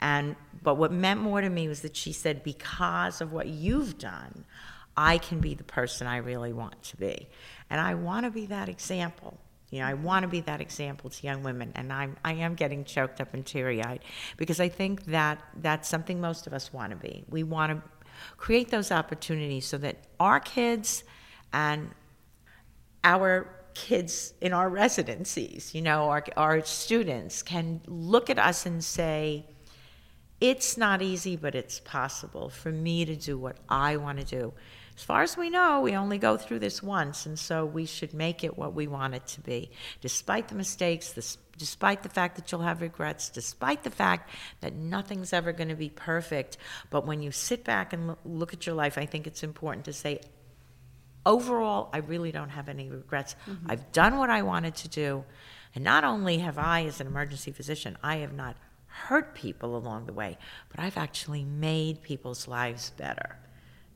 And, 0.00 0.36
but 0.62 0.76
what 0.76 0.92
meant 0.92 1.20
more 1.20 1.40
to 1.40 1.50
me 1.50 1.66
was 1.66 1.80
that 1.80 1.96
she 1.96 2.12
said, 2.12 2.44
because 2.44 3.20
of 3.20 3.32
what 3.32 3.48
you've 3.48 3.98
done, 3.98 4.44
I 4.96 5.18
can 5.18 5.40
be 5.40 5.54
the 5.54 5.64
person 5.64 6.06
I 6.06 6.18
really 6.18 6.52
want 6.52 6.80
to 6.84 6.96
be. 6.96 7.28
And 7.68 7.80
I 7.80 7.94
want 7.94 8.24
to 8.24 8.30
be 8.30 8.46
that 8.46 8.68
example. 8.68 9.38
You 9.70 9.80
know, 9.80 9.86
I 9.86 9.94
want 9.94 10.22
to 10.22 10.28
be 10.28 10.40
that 10.42 10.60
example 10.60 11.10
to 11.10 11.26
young 11.26 11.42
women, 11.42 11.72
and 11.74 11.92
I'm 11.92 12.16
I 12.24 12.34
am 12.34 12.54
getting 12.54 12.84
choked 12.84 13.20
up 13.20 13.34
and 13.34 13.44
teary 13.44 13.82
eyed 13.82 14.00
because 14.36 14.60
I 14.60 14.68
think 14.68 15.06
that 15.06 15.42
that's 15.56 15.88
something 15.88 16.20
most 16.20 16.46
of 16.46 16.52
us 16.52 16.72
want 16.72 16.90
to 16.90 16.96
be. 16.96 17.24
We 17.28 17.42
want 17.42 17.72
to 17.72 17.82
create 18.36 18.70
those 18.70 18.92
opportunities 18.92 19.66
so 19.66 19.78
that 19.78 19.96
our 20.20 20.40
kids 20.40 21.04
and 21.52 21.90
our 23.02 23.48
kids 23.74 24.32
in 24.40 24.52
our 24.52 24.68
residencies, 24.68 25.74
you 25.74 25.82
know, 25.82 26.08
our, 26.08 26.24
our 26.36 26.64
students 26.64 27.42
can 27.42 27.80
look 27.86 28.30
at 28.30 28.38
us 28.38 28.66
and 28.66 28.82
say, 28.82 29.44
it's 30.40 30.76
not 30.76 31.02
easy, 31.02 31.36
but 31.36 31.54
it's 31.54 31.80
possible 31.80 32.48
for 32.48 32.70
me 32.70 33.04
to 33.04 33.16
do 33.16 33.38
what 33.38 33.58
I 33.68 33.96
want 33.96 34.18
to 34.18 34.24
do 34.24 34.52
as 34.96 35.02
far 35.02 35.22
as 35.22 35.36
we 35.36 35.50
know, 35.50 35.82
we 35.82 35.94
only 35.94 36.16
go 36.16 36.38
through 36.38 36.60
this 36.60 36.82
once, 36.82 37.26
and 37.26 37.38
so 37.38 37.66
we 37.66 37.84
should 37.84 38.14
make 38.14 38.42
it 38.42 38.56
what 38.56 38.72
we 38.72 38.86
want 38.86 39.14
it 39.14 39.26
to 39.28 39.40
be. 39.42 39.70
Despite 40.00 40.48
the 40.48 40.54
mistakes, 40.54 41.12
despite 41.58 42.02
the 42.02 42.08
fact 42.08 42.36
that 42.36 42.50
you'll 42.50 42.62
have 42.62 42.80
regrets, 42.80 43.28
despite 43.28 43.82
the 43.82 43.90
fact 43.90 44.30
that 44.62 44.74
nothing's 44.74 45.34
ever 45.34 45.52
going 45.52 45.68
to 45.68 45.74
be 45.74 45.90
perfect, 45.90 46.56
but 46.88 47.06
when 47.06 47.20
you 47.20 47.30
sit 47.30 47.62
back 47.62 47.92
and 47.92 48.16
look 48.24 48.54
at 48.54 48.64
your 48.64 48.74
life, 48.74 48.96
I 48.96 49.04
think 49.04 49.26
it's 49.26 49.42
important 49.42 49.84
to 49.84 49.92
say, 49.92 50.20
overall, 51.26 51.90
I 51.92 51.98
really 51.98 52.32
don't 52.32 52.48
have 52.50 52.70
any 52.70 52.88
regrets. 52.88 53.36
Mm-hmm. 53.46 53.70
I've 53.70 53.92
done 53.92 54.16
what 54.16 54.30
I 54.30 54.42
wanted 54.42 54.76
to 54.76 54.88
do. 54.88 55.24
And 55.74 55.84
not 55.84 56.04
only 56.04 56.38
have 56.38 56.56
I, 56.56 56.84
as 56.86 57.02
an 57.02 57.06
emergency 57.06 57.52
physician, 57.52 57.98
I 58.02 58.16
have 58.16 58.32
not 58.32 58.56
hurt 58.86 59.34
people 59.34 59.76
along 59.76 60.06
the 60.06 60.14
way, 60.14 60.38
but 60.70 60.80
I've 60.80 60.96
actually 60.96 61.44
made 61.44 62.00
people's 62.00 62.48
lives 62.48 62.90
better. 62.96 63.36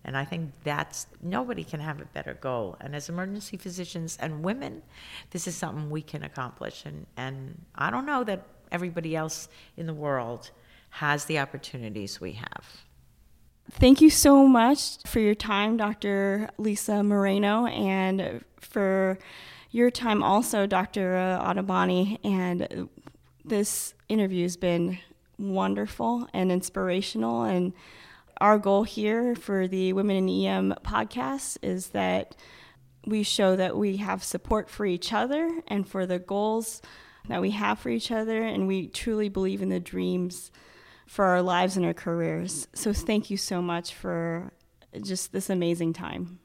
And 0.04 0.16
I 0.16 0.24
think 0.24 0.52
that's 0.64 1.06
nobody 1.22 1.62
can 1.62 1.80
have 1.80 2.00
a 2.00 2.06
better 2.06 2.34
goal. 2.34 2.76
And 2.80 2.96
as 2.96 3.08
emergency 3.08 3.56
physicians 3.56 4.16
and 4.20 4.42
women, 4.42 4.82
this 5.30 5.46
is 5.46 5.56
something 5.56 5.90
we 5.90 6.02
can 6.02 6.22
accomplish. 6.22 6.84
And, 6.86 7.06
and 7.16 7.60
I 7.74 7.90
don't 7.90 8.06
know 8.06 8.24
that 8.24 8.46
everybody 8.72 9.14
else 9.14 9.48
in 9.76 9.86
the 9.86 9.94
world 9.94 10.50
has 10.90 11.26
the 11.26 11.38
opportunities 11.38 12.20
we 12.20 12.32
have. 12.32 12.64
Thank 13.72 14.00
you 14.00 14.10
so 14.10 14.48
much 14.48 14.98
for 15.06 15.20
your 15.20 15.34
time, 15.34 15.76
Dr. 15.76 16.50
Lisa 16.58 17.04
Moreno, 17.04 17.66
and 17.66 18.44
for 18.58 19.18
your 19.70 19.90
time 19.90 20.22
also, 20.22 20.66
Dr. 20.66 21.14
Ottoboni. 21.40 22.18
And 22.24 22.88
this 23.44 23.94
interview 24.08 24.42
has 24.42 24.56
been 24.56 24.98
wonderful 25.38 26.26
and 26.34 26.50
inspirational. 26.50 27.42
And 27.44 27.72
our 28.40 28.58
goal 28.58 28.84
here 28.84 29.34
for 29.34 29.68
the 29.68 29.92
Women 29.92 30.16
in 30.16 30.46
EM 30.46 30.74
podcast 30.82 31.58
is 31.62 31.88
that 31.88 32.36
we 33.06 33.22
show 33.22 33.56
that 33.56 33.76
we 33.76 33.98
have 33.98 34.22
support 34.24 34.68
for 34.68 34.86
each 34.86 35.12
other 35.12 35.60
and 35.68 35.88
for 35.88 36.06
the 36.06 36.18
goals 36.18 36.82
that 37.28 37.40
we 37.40 37.50
have 37.50 37.78
for 37.78 37.90
each 37.90 38.10
other, 38.10 38.42
and 38.42 38.66
we 38.66 38.88
truly 38.88 39.28
believe 39.28 39.62
in 39.62 39.68
the 39.68 39.80
dreams 39.80 40.50
for 41.06 41.26
our 41.26 41.42
lives 41.42 41.76
and 41.76 41.84
our 41.84 41.94
careers. 41.94 42.66
So, 42.72 42.92
thank 42.92 43.30
you 43.30 43.36
so 43.36 43.60
much 43.60 43.94
for 43.94 44.52
just 45.02 45.32
this 45.32 45.50
amazing 45.50 45.92
time. 45.92 46.40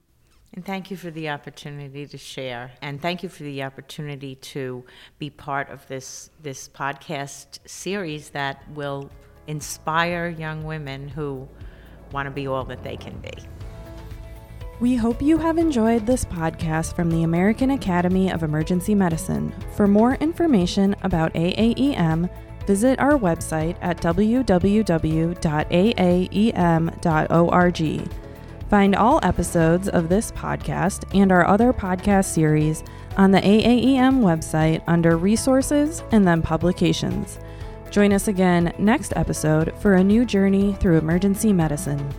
And 0.54 0.66
thank 0.66 0.90
you 0.90 0.96
for 0.96 1.12
the 1.12 1.30
opportunity 1.30 2.08
to 2.08 2.18
share. 2.18 2.72
And 2.82 3.02
thank 3.02 3.24
you 3.24 3.30
for 3.30 3.44
the 3.44 3.64
opportunity 3.64 4.36
to 4.36 4.86
be 5.20 5.30
part 5.30 5.70
of 5.70 5.86
this, 5.88 6.30
this 6.42 6.70
podcast 6.70 7.60
series 7.66 8.30
that 8.30 8.64
will 8.72 9.10
inspire 9.48 10.30
young 10.30 10.64
women 10.64 11.10
who 11.10 11.48
want 12.12 12.28
to 12.28 12.32
be 12.32 12.48
all 12.48 12.64
that 12.66 12.84
they 12.84 12.98
can 12.98 13.18
be. 13.20 13.32
We 14.82 14.96
hope 14.96 15.22
you 15.22 15.38
have 15.38 15.58
enjoyed 15.58 16.06
this 16.06 16.26
podcast 16.26 16.96
from 16.96 17.10
the 17.10 17.24
American 17.24 17.72
Academy 17.72 18.30
of 18.30 18.44
Emergency 18.44 18.94
Medicine. 18.94 19.54
For 19.76 19.88
more 19.88 20.16
information 20.16 20.98
about 21.02 21.34
AAEM, 21.34 22.30
visit 22.68 23.00
our 23.00 23.18
website 23.18 23.78
at 23.82 24.02
www.aaem.org. 24.02 24.52
Find 28.70 28.96
all 28.96 29.20
episodes 29.24 29.88
of 29.88 30.10
this 30.10 30.32
podcast 30.32 31.16
and 31.16 31.32
our 31.32 31.48
other 31.48 31.72
podcast 31.72 32.26
series 32.26 32.84
on 33.16 33.32
the 33.32 33.40
AAEM 33.40 34.20
website 34.20 34.84
under 34.88 35.16
Resources 35.16 36.04
and 36.12 36.28
then 36.28 36.42
Publications. 36.42 37.40
Join 37.90 38.12
us 38.14 38.28
again 38.28 38.74
next 38.78 39.14
episode 39.16 39.74
for 39.80 39.96
a 39.96 40.04
new 40.04 40.26
journey 40.26 40.74
through 40.74 40.98
emergency 40.98 41.54
medicine. 41.54 42.14